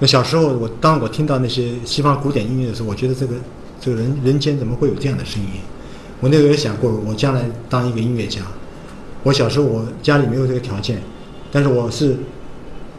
[0.00, 3.34] 那小时候，我当我听到那些西方古典音乐的时候，我觉得这个
[3.78, 5.48] 这个人人间怎么会有这样的声音？
[6.20, 8.40] 我那个也想过，我将来当一个音乐家。
[9.22, 11.02] 我小时候我家里没有这个条件，
[11.52, 12.16] 但是我是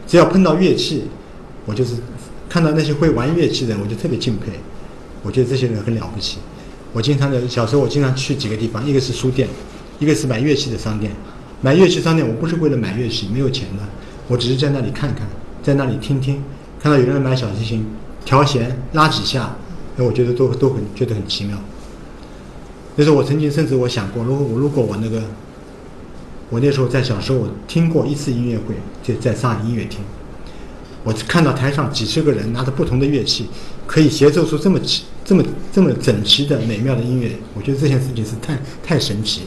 [0.06, 1.04] 只要碰到乐器，
[1.66, 1.96] 我就是
[2.48, 4.52] 看到那些会玩乐器的人，我就特别敬佩。
[5.24, 6.38] 我觉得这些人很了不起。
[6.92, 9.48] 我经常的小时候，我经常去几个地方，一个是书店，
[9.98, 11.12] 一个是买乐器的商店。
[11.60, 13.82] 买乐器商店，我不是为了买乐器，没有钱的，
[14.28, 15.26] 我只是在那里看看，
[15.62, 16.42] 在那里听听。
[16.80, 17.84] 看到有人买小提琴，
[18.24, 19.56] 调弦拉几下，
[19.96, 21.58] 那我觉得都都很觉得很奇妙。
[22.94, 25.22] 那时候我曾经甚至我想过，如果我如果我那个，
[26.50, 30.00] 我那时候在小时候我听过一次音乐会，就在上海音乐厅，
[31.08, 33.46] 我看到台上几十个人拿着不同的乐器，
[33.86, 35.42] 可以协奏出这么齐、这么
[35.72, 39.44] 这么整齐的美妙的音乐，我觉得这件事情是太太神奇。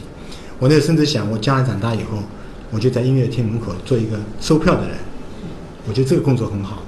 [0.58, 2.20] 我那甚至想，我将来长大以后，
[2.72, 4.96] 我就在音乐厅门口做一个售票的人，
[5.86, 6.82] 我觉得这个工作很好。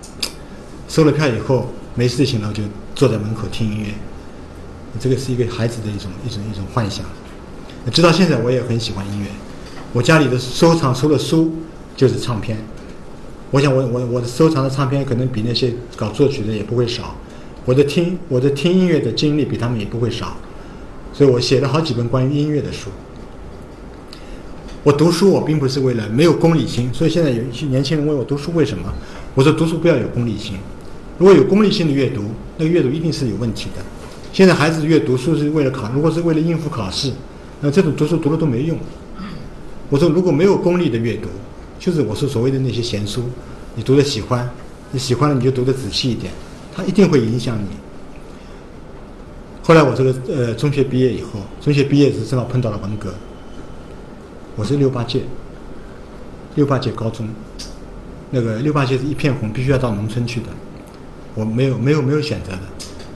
[0.88, 2.64] 收了票以后没事情了，就
[2.96, 3.86] 坐在门口听音乐。
[4.98, 7.06] 这个是一个孩子的一种一种一种幻想。
[7.92, 9.26] 直到现在，我也很喜欢音乐。
[9.92, 11.54] 我家里的收藏除了书
[11.96, 12.58] 就是唱片。
[13.54, 17.14] 我想，我我我的收藏的唱片可能比那些搞作曲的也不会少。
[17.64, 20.36] 我的听我的听音乐的经历比他们也不会少。
[21.12, 22.90] 所以我写了好几本关于音乐的书。
[24.82, 26.92] 我读书，我并不是为了没有功利心。
[26.92, 28.92] 所以现在有一些年轻人问我读书为什么？
[29.36, 30.56] 我说读书不要有功利心。
[31.18, 32.24] 如果有功利性的阅读，
[32.58, 33.84] 那个阅读一定是有问题的。
[34.32, 37.12] 现在孩子阅读书是为了考，如果是为了应付考试，
[37.60, 38.76] 那这种读书读了都没用。
[39.90, 41.28] 我说如果没有功利的阅读，
[41.78, 43.24] 就是我说所谓的那些闲书，
[43.74, 44.48] 你读的喜欢，
[44.90, 46.32] 你喜欢了你就读的仔细一点，
[46.74, 47.68] 它一定会影响你。
[49.62, 53.14] 后来我这个呃中学毕业以后，中学毕业时正好碰到了文革，
[54.56, 55.22] 我是六八届，
[56.54, 57.28] 六八届高中，
[58.30, 60.46] 那个六八届是一片红，必须要到农村去的。
[61.34, 62.60] 我没有没有没有选择的，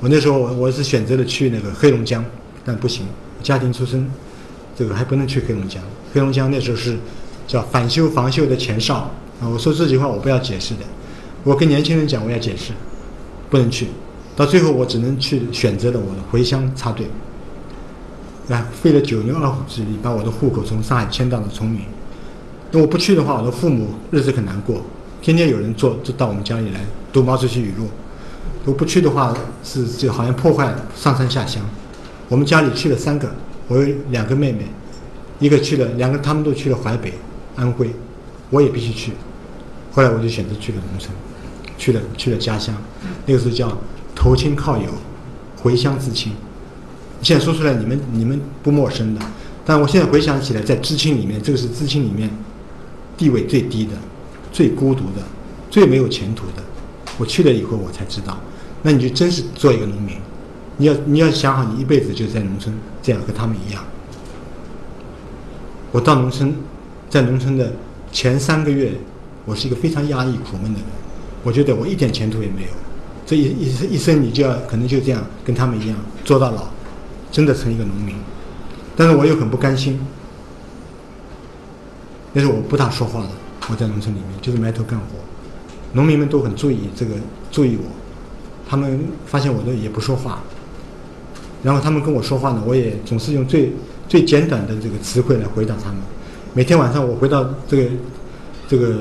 [0.00, 2.24] 我那时候我我是选择了去那个黑龙江，
[2.64, 3.06] 但不行，
[3.42, 4.10] 家庭出身，
[4.76, 5.82] 这个还不能去黑龙江。
[6.12, 6.96] 黑龙江那时候是
[7.48, 9.48] 叫反修防修的前哨啊！
[9.48, 10.80] 我说这句话我不要解释的，
[11.42, 12.72] 我跟年轻人讲我要解释，
[13.48, 13.88] 不能去。
[14.36, 17.06] 到最后我只能去选择了我的回乡插队，
[18.50, 21.80] 啊，费了九牛二虎之力把我的户口从上海迁到了崇明。
[22.70, 24.82] 那我不去的话，我的父母日子很难过，
[25.22, 26.80] 天天有人做就到我们家里来
[27.12, 27.88] 读毛主席语录。
[28.66, 29.34] 我不去的话，
[29.64, 31.64] 是就好像破坏上山下乡。
[32.28, 33.26] 我们家里去了三个，
[33.68, 34.66] 我有两个妹妹，
[35.38, 37.14] 一个去了，两个他们都去了淮北、
[37.58, 37.90] 安徽，
[38.50, 39.12] 我也必须去。
[39.92, 41.12] 后来我就选择去了农村，
[41.76, 42.74] 去了去了家乡。
[43.26, 43.76] 那个时候叫
[44.14, 44.88] 投亲靠友，
[45.60, 46.32] 回乡自亲。
[47.20, 49.20] 现在说出来你们你们不陌生的，
[49.66, 52.30] 但我现在回想起来，在知青里面，这个是知青里面
[53.16, 53.92] 地位最低的、
[54.52, 55.22] 最孤独的、
[55.68, 56.62] 最没有前途的。
[57.18, 58.38] 我去了以后，我才知道。
[58.82, 60.16] 那你就真是做一个农民，
[60.76, 63.82] 你要你要想好，你一辈子就在农村，这样和他们一样。
[65.90, 66.54] 我到农村，
[67.08, 67.72] 在农村的
[68.12, 68.92] 前三个月，
[69.44, 70.88] 我是一个非常压抑苦闷的人，
[71.42, 72.68] 我觉得我一点前途也没有，
[73.24, 76.66] 这一一一生你就要可能就这样跟他们一样做到老，
[77.32, 78.14] 真的成一个农民。
[78.94, 79.98] 但是我又很不甘心。
[82.34, 83.30] 那时候我不大说话的，
[83.70, 85.04] 我在农村里面就是埋头干活，
[85.94, 87.14] 农民们都很注意这个，
[87.50, 87.84] 注意我，
[88.68, 90.42] 他们发现我都也不说话，
[91.62, 93.72] 然后他们跟我说话呢，我也总是用最
[94.06, 95.96] 最简短的这个词汇来回答他们。
[96.54, 97.90] 每天晚上我回到这个
[98.66, 99.00] 这个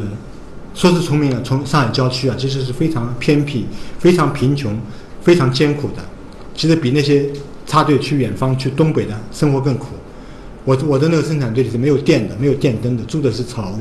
[0.73, 3.65] 说是崇明啊，从上海郊区啊，其实是非常偏僻、
[3.99, 4.79] 非常贫穷、
[5.21, 6.03] 非常艰苦的，
[6.53, 7.29] 其实比那些
[7.65, 9.87] 插队去远方去东北的生活更苦。
[10.65, 13.79] 我我的那个生产队里是没有电的，没有电灯的，住的是草屋，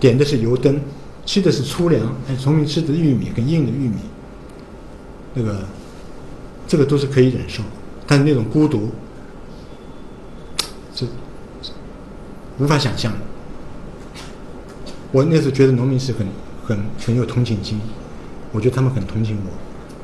[0.00, 0.80] 点的是油灯，
[1.26, 3.96] 吃的是粗粮，哎，崇明吃的玉米，很硬的玉米。
[5.34, 5.60] 那个，
[6.66, 7.62] 这个都是可以忍受，
[8.06, 8.88] 但是那种孤独，
[10.94, 11.06] 这
[12.60, 13.12] 无法想象。
[15.10, 16.26] 我那时候觉得农民是很
[16.64, 17.80] 很很有同情心，
[18.52, 19.50] 我觉得他们很同情我，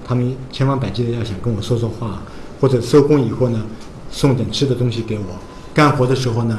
[0.05, 2.23] 他们千方百计的要想跟我说说话，
[2.61, 3.63] 或者收工以后呢，
[4.11, 5.25] 送点吃的东西给我。
[5.73, 6.59] 干活的时候呢，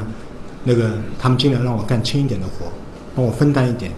[0.64, 2.72] 那个他们尽量让我干轻一点的活，
[3.14, 3.92] 帮我分担一点。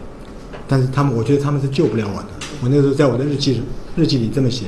[0.66, 2.28] 但是他们，我觉得他们是救不了我的。
[2.62, 3.62] 我那时候在我的日记
[3.96, 4.66] 日记里这么写：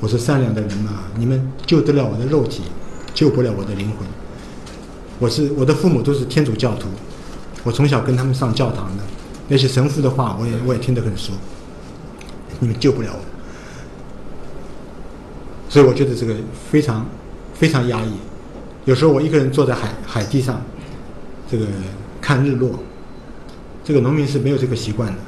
[0.00, 2.62] 我说善良的人嘛，你们救得了我的肉体，
[3.12, 4.06] 救不了我的灵魂。
[5.18, 6.88] 我是我的父母都是天主教徒，
[7.62, 9.02] 我从小跟他们上教堂的，
[9.48, 11.32] 那些神父的话我也我也听得很熟。
[12.60, 13.18] 你们救不了我，
[15.68, 16.34] 所以我觉得这个
[16.70, 17.04] 非常
[17.52, 18.12] 非常压抑。
[18.84, 20.62] 有时候我一个人坐在海海地上，
[21.50, 21.66] 这个
[22.20, 22.70] 看日落。
[23.82, 25.18] 这个农民是没有这个习惯的。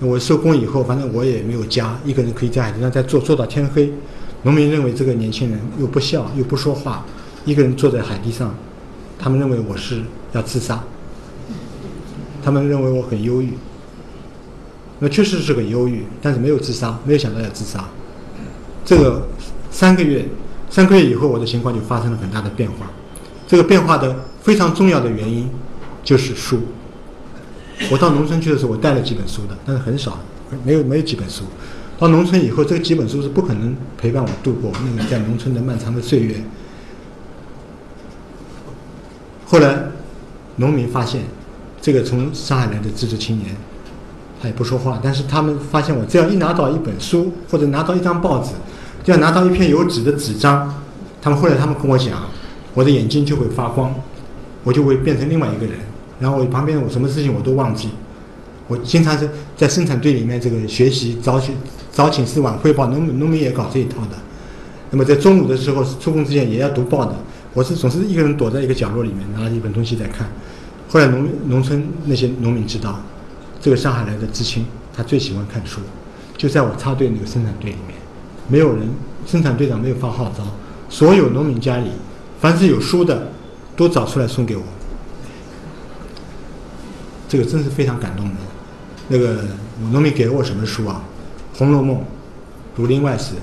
[0.00, 3.92] 我收工以后，反正我也没有家，一个人可以在海地上再坐坐到天黑。
[4.42, 7.04] 农民认为这个年轻人又不笑又不说话，
[7.44, 8.54] 一个人坐在海地上，
[9.18, 10.02] 他们认为我是
[10.32, 10.82] 要自杀。
[12.42, 13.54] 他们认为我很忧郁。
[14.98, 17.84] 那确实是很忧郁，但是没有自杀，没有想到要自杀。
[18.84, 19.28] 这个
[19.70, 20.26] 三个月。
[20.68, 22.90] 三个月以后，我的情况就发生了很大的变化。
[23.46, 25.48] 这个变化的非常重要的原因
[26.02, 26.58] 就是书。
[27.88, 30.18] 我到农村去的时候，我带了几本书的，但是很少，
[30.64, 31.44] 没有没有几本书。
[31.98, 36.34] 到农村以后，这几本书是不可能陪伴我度过那个在农村的漫长的岁月。
[39.46, 39.78] 后来，
[40.56, 41.22] 农民发现
[41.80, 43.56] 这个从上海来的知识青年，
[44.42, 48.50] 他也不说话，但是他们发现我只要一拿到一本书或者拿到一张报纸。
[49.04, 50.74] 就要拿到一片有纸的纸张，
[51.22, 52.24] 他们后来他们跟我讲，
[52.74, 53.94] 我的眼睛就会发光，
[54.64, 55.76] 我就会变成另外一个人。
[56.18, 57.90] 然后我旁边我什么事情我都忘记，
[58.66, 61.52] 我经常是在生产队里面这个学习早起
[61.92, 64.16] 早请示晚汇报，农农民也搞这一套的。
[64.90, 67.14] 那么在中午的时候出工之前也要读报的，
[67.56, 70.28] 我是总是一个人躲在一个角落里面拿了一本东西在看。
[70.90, 73.00] 后来农农村那些农民知道，
[73.62, 75.80] 这个上海来的知青他最喜欢看书，
[76.36, 77.96] 就在我插队那个生产队里面。
[78.46, 78.86] 没有人，
[79.26, 80.44] 生产队长没有发号召，
[80.90, 81.88] 所有农民家里，
[82.42, 83.28] 凡是有书的，
[83.74, 84.62] 都找出来送给我。
[87.26, 88.34] 这个真是非常感动的。
[89.08, 89.46] 那个
[89.92, 91.00] 农民给了我什么书啊？
[91.58, 91.96] 《红楼梦》
[92.76, 93.34] 《儒林外史》，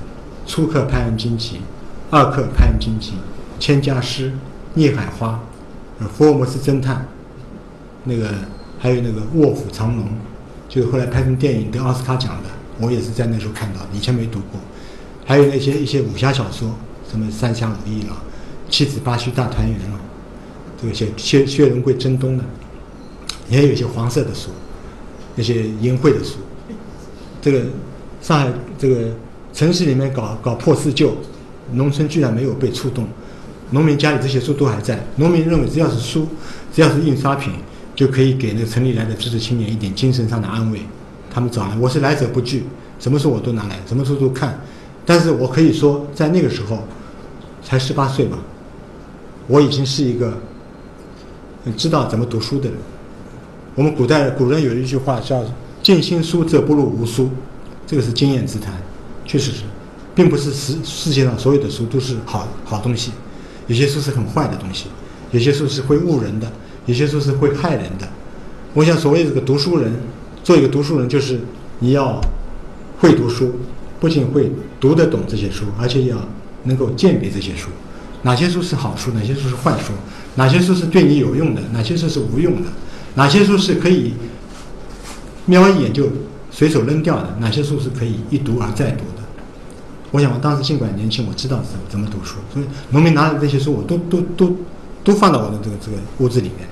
[0.45, 1.61] 初刻拍案惊奇，
[2.11, 3.13] 二刻拍案惊奇，
[3.63, 4.27] 《千家诗》
[4.73, 5.41] 《孽海花》，
[6.09, 6.97] 《福尔摩斯侦探》，
[8.03, 8.29] 那个
[8.77, 10.05] 还有那个《卧虎藏龙》，
[10.67, 12.49] 就是后来拍成电影得奥斯卡奖的，
[12.81, 14.59] 我也是在那时候看到，以前没读过。
[15.23, 16.75] 还有那些一些武侠小说，
[17.09, 18.21] 什么《三侠五义》了，
[18.69, 19.99] 《七子八婿大团圆》了，
[20.81, 22.43] 这个些薛薛仁贵征东的，
[23.47, 24.49] 也有一些黄色的书，
[25.37, 26.35] 那些淫秽的书。
[27.41, 27.61] 这个
[28.21, 29.07] 上海这个
[29.53, 31.15] 城市里面搞搞破四旧，
[31.71, 33.07] 农村居然没有被触动，
[33.71, 35.03] 农民家里这些书都还在。
[35.15, 36.27] 农民认为只要是书，
[36.73, 37.53] 只要是印刷品，
[37.95, 40.79] 就可以给那个城里来的知识青年一点精神上的安慰。
[41.33, 42.63] 他们找来，我是来者不拒，
[42.99, 44.59] 什么书我都拿来，什么书都看。
[45.05, 46.83] 但是我可以说，在那个时候，
[47.63, 48.37] 才十八岁吧，
[49.47, 50.37] 我已经是一个
[51.75, 52.77] 知道怎么读书的人。
[53.75, 55.43] 我们古代古人有一句话叫
[55.81, 57.29] “尽心书则不如无书”，
[57.87, 58.73] 这个是经验之谈，
[59.25, 59.63] 确实是，
[60.13, 63.11] 并不是世世界上所有的书都是好好东西，
[63.67, 64.85] 有些书是很坏的东西，
[65.31, 66.51] 有些书是会误人的，
[66.85, 68.07] 有些书是会害人的。
[68.73, 69.93] 我想，所谓这个读书人，
[70.43, 71.39] 做一个读书人，就是
[71.79, 72.19] 你要
[72.99, 73.53] 会读书。
[73.99, 74.51] 不仅会
[74.81, 76.17] 读得懂这些书，而且要
[76.63, 77.69] 能够鉴别这些书，
[78.23, 79.93] 哪些书是好书，哪些书是坏书，
[80.35, 82.67] 哪些书是对你有用的，哪些书是无用的，
[83.15, 84.11] 哪些书是可以
[85.45, 86.09] 瞄一眼就
[86.51, 89.05] 随手扔掉的，哪些书是可以一读而再读。
[90.13, 94.55] 我想我当时尽管年轻，我知道怎么怎么读书，所以农民拿的这些书，我都都都
[95.03, 96.69] 都放到我的这个这个屋子里面。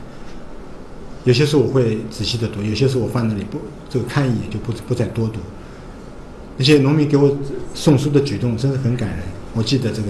[1.24, 5.40] 有些书我会仔细的读，有些书我放那里不这个看一眼就不不再多读。
[6.56, 7.36] 那些农民给我
[7.74, 9.20] 送书的举动真的很感人。
[9.56, 10.10] 我记得这个，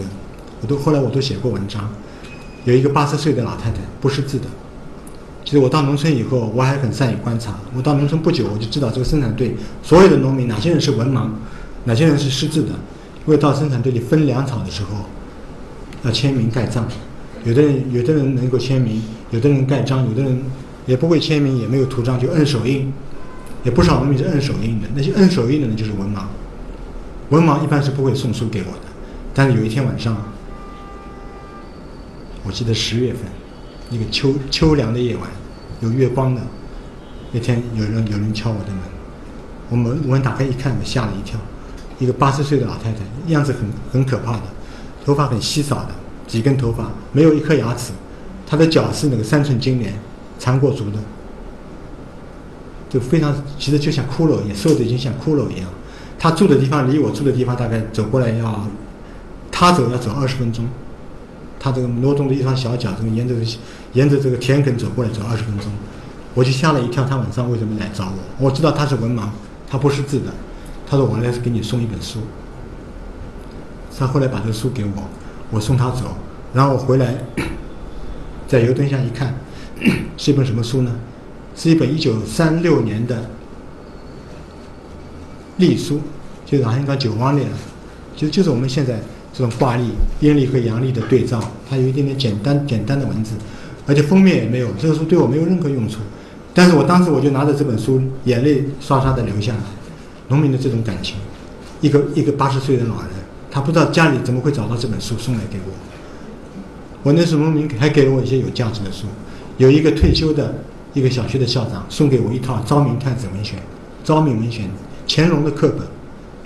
[0.60, 1.90] 我都后来我都写过文章。
[2.66, 4.46] 有一个八十岁的老太太不识字的。
[5.46, 7.58] 其实我到农村以后，我还很善于观察。
[7.74, 11.30] 我到农村不久，我就知道这个生产队所有的农民哪些人是文盲，
[11.86, 12.72] 哪些人是识字的。
[13.26, 15.06] 为到生产队里分粮草的时候，
[16.04, 16.88] 要签名盖章，
[17.44, 20.42] 有的人有的人能够签名，有的人盖章，有的人
[20.86, 22.92] 也不会签名，也没有图章，就摁手印。
[23.64, 26.24] 也不少农民是摁手印的，那些摁手印的人就是文盲。
[27.30, 28.88] 文盲一般是不会送书给我的，
[29.36, 30.18] 但是有一天晚上，
[32.44, 33.22] 我记得十月份，
[33.92, 35.30] 一个秋秋凉的夜晚，
[35.82, 36.42] 有月光的，
[37.32, 38.80] 那天有人有人敲我的门，
[39.70, 41.40] 我门门打开一看，我吓了一跳，
[42.02, 42.98] 一个八十岁的老太太，
[43.28, 43.62] 样子很
[43.94, 44.42] 很可怕的，
[45.06, 45.90] 头发很稀少的，
[46.26, 47.92] 几根头发，没有一颗牙齿，
[48.48, 49.94] 她的脚是那个三寸金莲，
[50.40, 50.98] 缠过足的。
[52.90, 55.70] 就非常，其实就像骷髅一样，瘦的已经像骷髅一样。
[56.18, 58.68] 他住的地方离我住的地方大概走过来要，
[59.52, 60.68] 他走要走二十分钟。
[61.60, 63.36] 他这个挪动的一双小脚，这个沿着
[63.94, 65.68] 沿着这个田埂走过来走二十分钟，
[66.34, 67.06] 我就吓了一跳。
[67.06, 68.48] 他晚上为什么来找我？
[68.48, 69.30] 我知道他是文盲，
[69.70, 70.26] 他不识字的。
[70.92, 72.20] 他说我来给你送一本书。
[73.98, 74.92] 他后来把这个书给我，
[75.52, 76.18] 我送他走，
[76.54, 77.16] 然后我回来，
[78.46, 79.34] 在油灯下一看，
[80.18, 80.92] 是一本什么书呢？
[81.56, 83.30] 是一本一九三六年的
[85.58, 86.02] 隶书，
[86.46, 87.44] 就是好像讲九王历，
[88.18, 89.00] 就就是我们现在
[89.34, 91.40] 这种挂历，阴历和阳历的对照，
[91.70, 93.36] 它有一点点简单简单的文字，
[93.88, 96.00] 而且封面也没有，这个书对我没有任何用处。
[96.54, 99.60] 但是我当时我就拿着这本书，眼泪刷刷的流下来。
[100.32, 101.18] 农民的这种感情，
[101.82, 103.12] 一个一个八十岁的老人，
[103.52, 105.72] 他不知道家里怎么会找到这本书送来给我。
[107.04, 109.06] 我那时候农民还给了我一些有价值的书，
[109.58, 110.56] 有一个退休的。
[110.94, 113.58] 一个小学的校长送给我一套《昭明太子文选》，
[114.04, 114.66] 《昭明文选》
[115.08, 115.88] 乾隆的课本，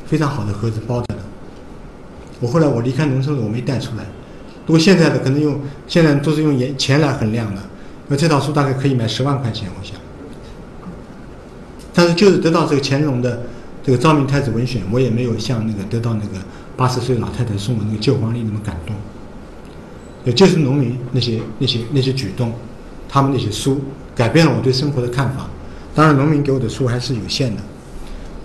[0.06, 1.22] 非常好的盒子包着的。
[2.40, 4.06] 我后来我离开农村了，我没带出来。
[4.68, 7.62] 如果现在的可能用现在都是用钱钱来衡量的，
[8.08, 9.96] 那这套书大概可以买十万块钱，我想。
[11.92, 13.42] 但是就是得到这个乾隆的
[13.86, 16.44] 这个《昭明太子文选》，我也没有像那个得到那个
[16.76, 18.96] 八十岁老太太送我那个旧黄历那么感动。
[20.24, 22.52] 也就是农民那些那些那些举动，
[23.08, 23.80] 他们那些书。
[24.16, 25.46] 改变了我对生活的看法。
[25.94, 27.62] 当然，农民给我的书还是有限的。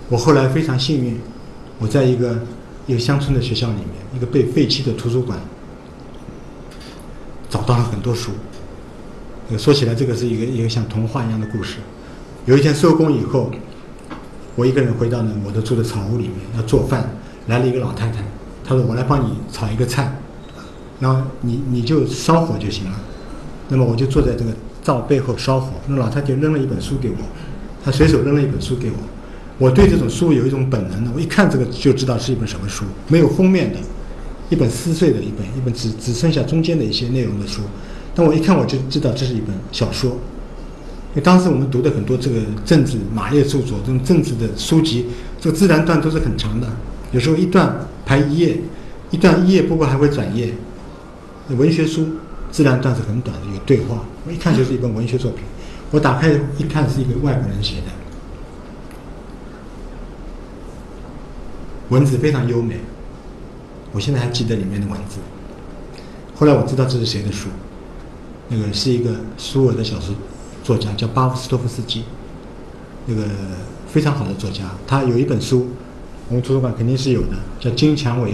[0.09, 1.17] 我后来非常幸运，
[1.79, 2.37] 我在一个
[2.87, 5.39] 一个乡村的学校里面，一个被废弃的图书馆，
[7.49, 8.31] 找到了很多书。
[9.57, 11.77] 说起来，这个是一个一个像童话一样的故事。
[12.45, 13.49] 有一天收工以后，
[14.61, 17.09] 我一个人回到呢我的住的草屋里面要做饭，
[17.47, 18.23] 来了一个老太太，
[18.63, 20.15] 她说：“我来帮你炒一个菜，
[20.99, 22.99] 然后你你就烧火就行了。”
[23.69, 24.51] 那么我就坐在这个。
[24.83, 27.17] 灶背后烧火，那老太太扔了一本书给我，
[27.85, 28.95] 她随手扔了一本书给我。
[29.59, 33.77] 我对这种书有一种本能的，我一看这个就知道是一本什么书，没有封面的，
[34.49, 37.61] 一本撕碎的一本，一本只只剩下中间的一些内容的书。
[38.15, 40.17] 但我一看我就知道这是一本小说，
[41.11, 45.07] 因为当时我们读的很多这个政治马列著作，这种政治的书籍，
[45.39, 46.67] 这个自然段都是很长的，
[47.11, 48.57] 有时候一段排一页，
[49.09, 50.53] 一段一页不过还会转页，
[51.49, 52.07] 文学书。
[52.51, 54.03] 自然段是很短的，有对话。
[54.27, 55.41] 我一看就是一本文学作品。
[55.89, 57.83] 我打开一看，是一个外国人写的，
[61.87, 62.75] 文字非常优美。
[63.93, 65.19] 我现在还记得里面的文字。
[66.35, 67.47] 后来我知道这是谁的书，
[68.49, 70.13] 那个是一个苏俄的小说
[70.71, 72.03] 作家，叫巴夫斯托夫斯基，
[73.05, 73.23] 那个
[73.87, 74.63] 非常好的作家。
[74.87, 75.67] 他有一本书，
[76.29, 78.31] 我们图书馆肯定是有的，叫《金蔷薇》。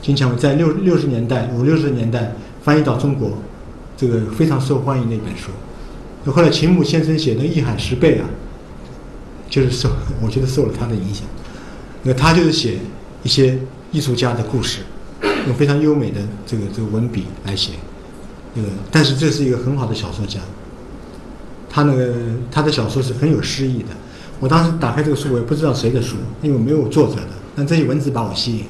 [0.00, 2.32] 金蔷薇在六六十年代，五六十年代。
[2.64, 3.38] 翻译到中国，
[3.96, 5.50] 这个非常受欢迎的一本书。
[6.30, 8.28] 后来秦牧先生写的《一海十倍》啊，
[9.50, 9.90] 就是受
[10.22, 11.26] 我觉得受了他的影响。
[12.04, 12.78] 那他就是写
[13.24, 13.58] 一些
[13.90, 14.82] 艺术家的故事，
[15.48, 17.72] 用非常优美的这个这个文笔来写。
[18.54, 20.38] 那个，但是这是一个很好的小说家。
[21.72, 22.12] 他那个
[22.50, 23.88] 他的小说是很有诗意的。
[24.38, 28.66] 我当时打开这个书，我也不知道谁的书，因为没有作者的，但这些文字把我吸引。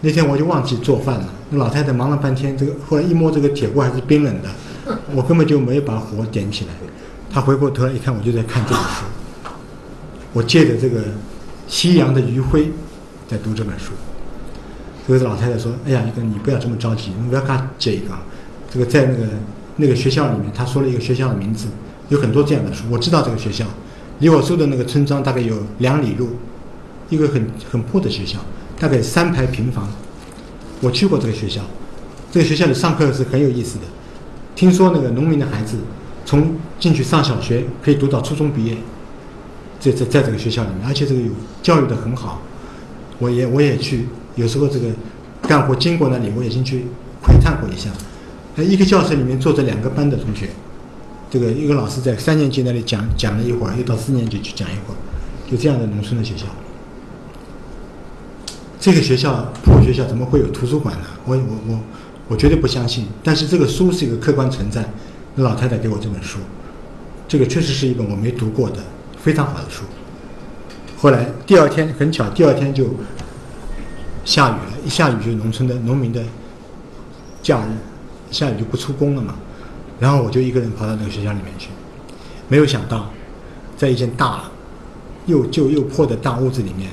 [0.00, 1.28] 那天我就忘记做饭了。
[1.50, 4.48] 那老太太忙了半天，这个后来一摸这个铁锅还是冰冷的，
[5.14, 6.70] 我根本就没把火点起来。
[7.30, 9.04] 她回过头来一看，我就在看这本书。
[10.32, 11.02] 我借着这个
[11.66, 12.70] 夕阳的余晖
[13.26, 13.92] 在读这本书。
[15.06, 18.14] 这个老太太说：“哎呀，一个你不要这么着急，你不要看这一个。
[18.70, 19.24] 这个在那个
[19.78, 21.66] 那个学校里面，他说了一个学校的名字，
[22.10, 22.84] 有很多这样的书。
[22.90, 23.64] 我知道这个学校，
[24.18, 26.28] 离我住的那个村庄大概有两里路，
[27.08, 28.38] 一个很很破的学校。”
[28.80, 29.88] 大概三排平房，
[30.80, 31.60] 我去过这个学校，
[32.30, 33.84] 这个学校里上课是很有意思的。
[34.54, 35.78] 听说那个农民的孩子
[36.24, 38.76] 从进去上小学可以读到初中毕业，
[39.80, 42.40] 在在在这个学校里面，而且这个有教育的很好。
[43.18, 44.06] 我也我也去，
[44.36, 44.86] 有时候这个
[45.42, 46.84] 干活经过那里，我也进去
[47.20, 47.90] 窥探过一下。
[48.58, 50.48] 那一个教室里面坐着两个班的同学，
[51.30, 54.98] 这个一个老师在三年级那里讲讲了一会儿，又到四年级去讲一会儿，
[55.48, 56.44] 就这样的农村的学校。
[58.80, 61.04] 这个学校破学校怎么会有图书馆呢？
[61.24, 61.80] 我我我
[62.26, 63.06] 我绝对不相信。
[63.22, 64.84] 但是这个书是一个客观存在。
[65.36, 66.40] 那老太太给我这本书，
[67.28, 68.78] 这个确实是一本我没读过的
[69.22, 69.84] 非常好的书。
[70.96, 72.88] 后来第二天很巧，第二天就
[74.24, 76.20] 下雨了，一下雨就农村的农民的
[77.40, 77.70] 假日，
[78.30, 79.34] 下雨就不出工了嘛。
[80.00, 81.70] 然后我就一个人跑到那个学校里面去，
[82.48, 83.10] 没有想到，
[83.76, 84.44] 在一间大
[85.26, 86.88] 又旧又破的大屋子里面，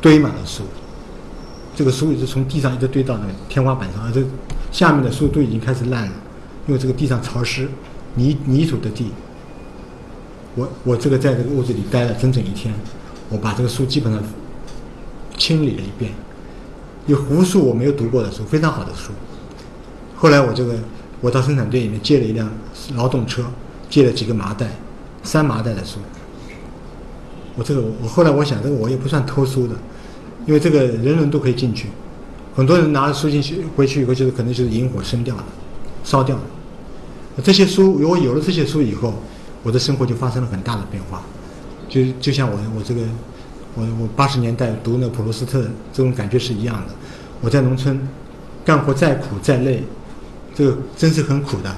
[0.00, 0.62] 堆满了书。
[1.74, 4.22] 这个书一直从地上一直堆到那个天花板上，而这
[4.70, 6.12] 下面的书都已经开始烂了，
[6.66, 7.66] 因为这个地上潮湿，
[8.14, 9.10] 泥泥土的地。
[10.54, 12.74] 我我这个在这个屋子里待了整整一天，
[13.30, 14.22] 我把这个书基本上
[15.38, 16.12] 清理了一遍，
[17.06, 19.12] 有无数我没有读过的书，非常好的书。
[20.22, 20.74] 后来我这个
[21.20, 22.48] 我到生产队里面借了一辆
[22.94, 23.42] 劳动车，
[23.90, 24.68] 借了几个麻袋，
[25.24, 25.98] 三麻袋的书。
[27.56, 29.74] 我这个我后来我想，这个我也不算偷书的。
[30.46, 31.88] 因为这个人人都可以进去，
[32.54, 35.44] 很多人拿着书进去回去以后，就是可能就是引火生掉了，
[36.04, 36.42] 烧掉了。
[37.42, 39.14] 这些书，如果有了这些书以后，
[39.64, 41.20] 我的生活就发生了很大的变化。
[41.88, 43.02] 就就像我我这个
[43.74, 45.62] 我我八十年代读那普鲁斯特
[45.92, 46.94] 这种感觉是一样的。
[47.40, 48.00] 我在农村
[48.64, 49.82] 干活再苦再累，
[50.62, 51.74] 这个真是很苦的。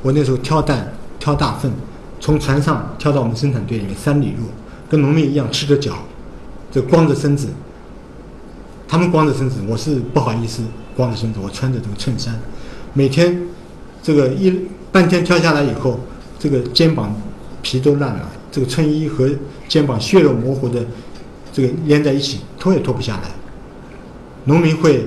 [0.00, 1.70] 我那时候挑担挑大粪，
[2.18, 4.44] 从船上挑到我们生产队里面三里路，
[4.88, 5.92] 跟农民一样赤着脚，
[6.70, 7.48] 这光着身子。
[8.88, 10.62] 他们光着身子，我是不好意思
[10.96, 11.40] 光着身子。
[11.42, 12.34] 我穿着这个衬衫，
[12.94, 13.38] 每天
[14.02, 16.00] 这个一半天挑下来以后，
[16.38, 17.14] 这个肩膀
[17.60, 19.28] 皮都烂了，这个衬衣和
[19.68, 20.82] 肩膀血肉模糊的
[21.52, 23.30] 这个连在一起，脱也脱不下来。
[24.46, 25.06] 农民会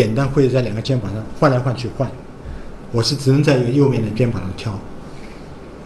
[0.00, 2.10] 扁担会在两个肩膀上换来换去换，
[2.90, 4.72] 我是只能在一个右面的肩膀上挑，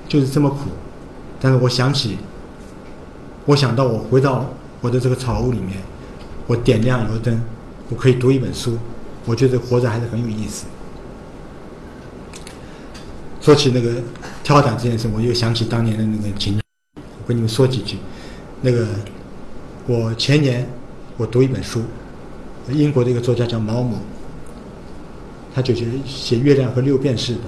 [0.07, 0.70] 就是这么苦。
[1.41, 2.16] 但是我想起，
[3.45, 4.49] 我想到我回到
[4.81, 5.78] 我的这个草屋里面。
[6.47, 7.43] 我点亮油灯，
[7.89, 8.78] 我可以读一本书，
[9.24, 10.66] 我觉得活着还是很有意思。
[13.41, 14.01] 说起那个
[14.45, 16.61] 跳伞这件事，我又想起当年的那个情景，
[16.95, 17.97] 我跟你们说几句。
[18.61, 18.86] 那个
[19.89, 20.69] 我前年
[21.16, 21.82] 我读一本书，
[22.73, 23.99] 英国的一个作家叫毛姆，
[25.55, 27.43] 他就是写《月亮和六便士》的，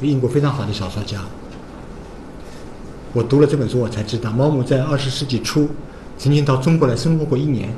[0.00, 1.20] 英国非常好的小说家。
[3.12, 5.68] 我读了这本书，我才知道毛姆在二十世纪初
[6.16, 7.72] 曾经到中国来生活过一年。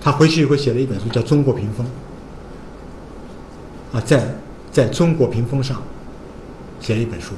[0.00, 1.86] 他回去以后写了一本书，叫《中国屏风》。
[3.96, 4.34] 啊，在
[4.70, 5.82] 在中国屏风上
[6.80, 7.32] 写了一本书，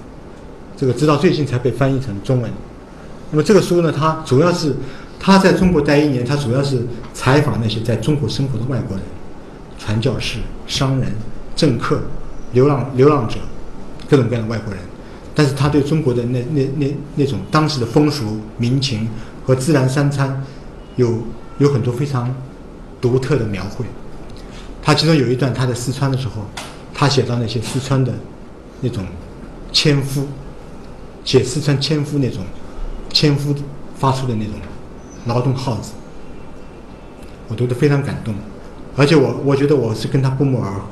[0.77, 2.51] 这个直到最近才被翻译成中文。
[3.31, 4.75] 那么这个书呢，它主要是
[5.21, 6.85] 他在中国待一年，他主要是
[7.15, 9.07] 采访那些在中国生活的外国人、
[9.79, 11.13] 传教士、商人、
[11.55, 12.01] 政客、
[12.53, 13.37] 流浪流浪者，
[14.09, 14.83] 各种各样的外国人。
[15.35, 19.09] 但是他对中国的那那那那种当时的风俗民情
[19.45, 20.43] 和自然三餐，
[20.97, 21.23] 有
[21.59, 22.35] 有很多非常。
[23.01, 23.83] 独特的描绘，
[24.83, 26.45] 他其中有一段，他在四川的时候，
[26.93, 28.13] 他写到那些四川的
[28.83, 29.07] 那种
[29.73, 30.29] 纤夫，
[31.25, 32.45] 写四川纤夫那种
[33.11, 33.55] 纤夫
[33.97, 34.53] 发出的那种
[35.27, 35.93] 劳动号子，
[37.49, 38.35] 我读得非常感动，
[38.97, 40.83] 而且我我觉得我是跟他不谋而合。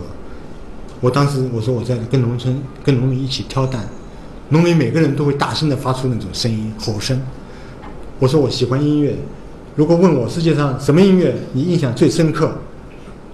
[1.01, 3.89] 我当时我说我在跟农村跟农民一起挑担，
[4.49, 7.21] 农民每个人都会大声的发出那种声音吼声。
[8.19, 9.17] 我说我喜欢音乐。
[9.77, 12.53] 如果问我世界上什么音乐你印象最深刻，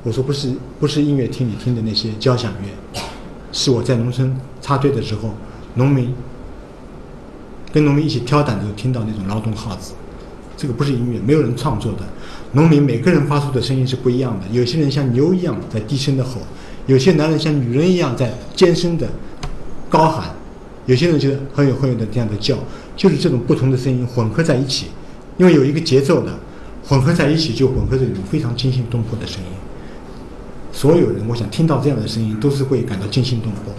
[0.03, 3.01] 我说不是不是音乐厅里听的那些交响乐，
[3.51, 5.31] 是我在农村插队的时候，
[5.77, 6.15] 农民
[7.73, 9.95] 跟农民一起挑担的时候听到那种劳动号子，
[10.56, 12.01] 这个不是音乐，没有人创作的，
[12.52, 16.40] 农民每个人发出的声音是不一样的，有些人像牛一样在低声的吼，
[16.86, 19.09] 有些男人像女人一样在尖声的
[19.89, 20.35] 高喊，
[20.86, 22.56] 有些人就是很有很有的这样的叫，
[22.97, 24.86] 就是这种不同的声音混合在一起。
[25.36, 26.39] 因为有一个节奏的
[26.86, 29.48] 混合在一起，就混合着一种非常惊心动魄的声音。
[30.72, 33.74] 所有人，我想听到这样的声音，都是会感到惊心动魄。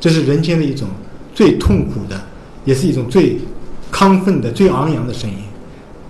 [0.00, 0.88] 这是人间的一种
[1.34, 2.18] 最痛苦的，
[2.64, 3.38] 也是一种最
[3.92, 5.36] 亢奋的、最昂扬的声音。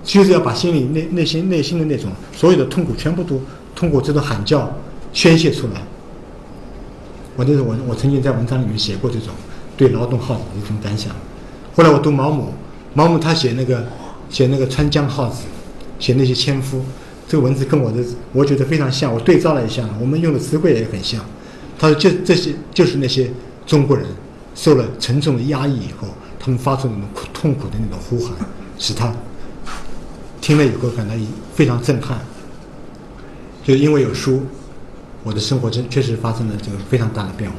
[0.06, 3.38] 就是要把心里内内心内心的那种所有的痛苦，全部都
[3.74, 4.74] 通过这种喊叫
[5.12, 5.82] 宣泄出来。
[7.36, 9.28] 我那时候，我我曾经在文章里面写过这种
[9.76, 11.14] 对劳动号子的一种感想。
[11.74, 12.54] 后来我读毛姆，
[12.94, 13.86] 毛姆他写那个。
[14.28, 15.44] 写那个川江号子，
[16.00, 16.84] 写那些纤夫，
[17.28, 18.02] 这个文字跟我的
[18.32, 21.24] 我觉得非常像，我对照了一下，我们用的词汇也很像。
[21.78, 23.30] 他说：“就这些，就是那些
[23.64, 24.04] 中国人
[24.56, 26.08] 受了沉重的压抑以后，
[26.40, 28.36] 他们发出那种苦痛苦的那种呼喊，
[28.80, 29.14] 使他
[30.46, 31.12] 听了以后感到
[31.56, 32.20] 非常震撼。
[33.64, 34.44] 就因为有书，
[35.24, 37.56] 我的生活真确实发生了这个非常大的变化。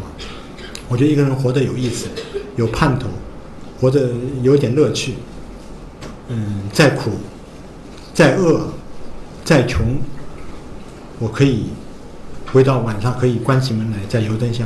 [0.87, 2.07] 我觉得一个人活得有意思，
[2.55, 3.09] 有盼头，
[3.81, 4.11] 活得
[4.41, 5.15] 有点乐趣。
[6.29, 7.11] 嗯，再苦、
[8.13, 8.69] 再饿、
[9.43, 9.97] 再穷，
[11.19, 11.65] 我可以
[12.53, 14.65] 回到晚上可以关起门来，在油灯下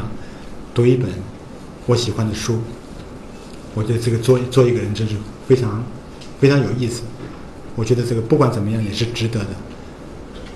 [0.76, 1.10] 读一本
[1.88, 2.60] 我喜欢的书。
[3.74, 5.16] 我觉得这个做做一个人真是
[5.48, 5.84] 非常
[6.40, 7.02] 非常有意思。
[7.76, 9.50] 我觉得这个不管怎么样也是值得的。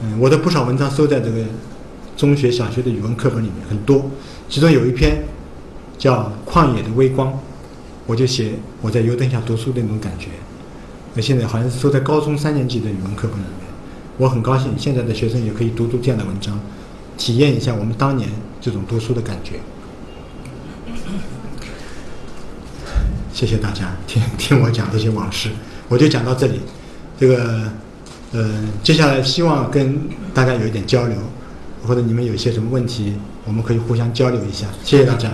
[0.03, 1.43] 嗯，我的不少文章收在这个
[2.17, 4.09] 中学、小学的语文课本里面很多，
[4.49, 5.23] 其中有一篇
[5.97, 7.29] 叫《旷野的微光》，
[8.05, 10.27] 我就写我在油灯下读书的那种感觉。
[11.13, 13.67] 那现在好像是收在高中三年级的语文课本里面，
[14.17, 16.59] 我很高兴现在的学生也可以读读这样的文章，
[17.17, 18.29] 体验一下我们当年
[18.59, 19.53] 这种读书的感觉。
[23.31, 25.49] 谢谢大家听听我讲这些往事，
[25.87, 26.59] 我就讲到这里。
[27.19, 27.71] 这个，
[28.33, 29.99] 呃，接下来希望跟
[30.33, 31.17] 大家有一点交流，
[31.85, 33.13] 或者你们有一些什么问题，
[33.45, 34.67] 我们可以互相交流一下。
[34.83, 35.31] 谢谢大家。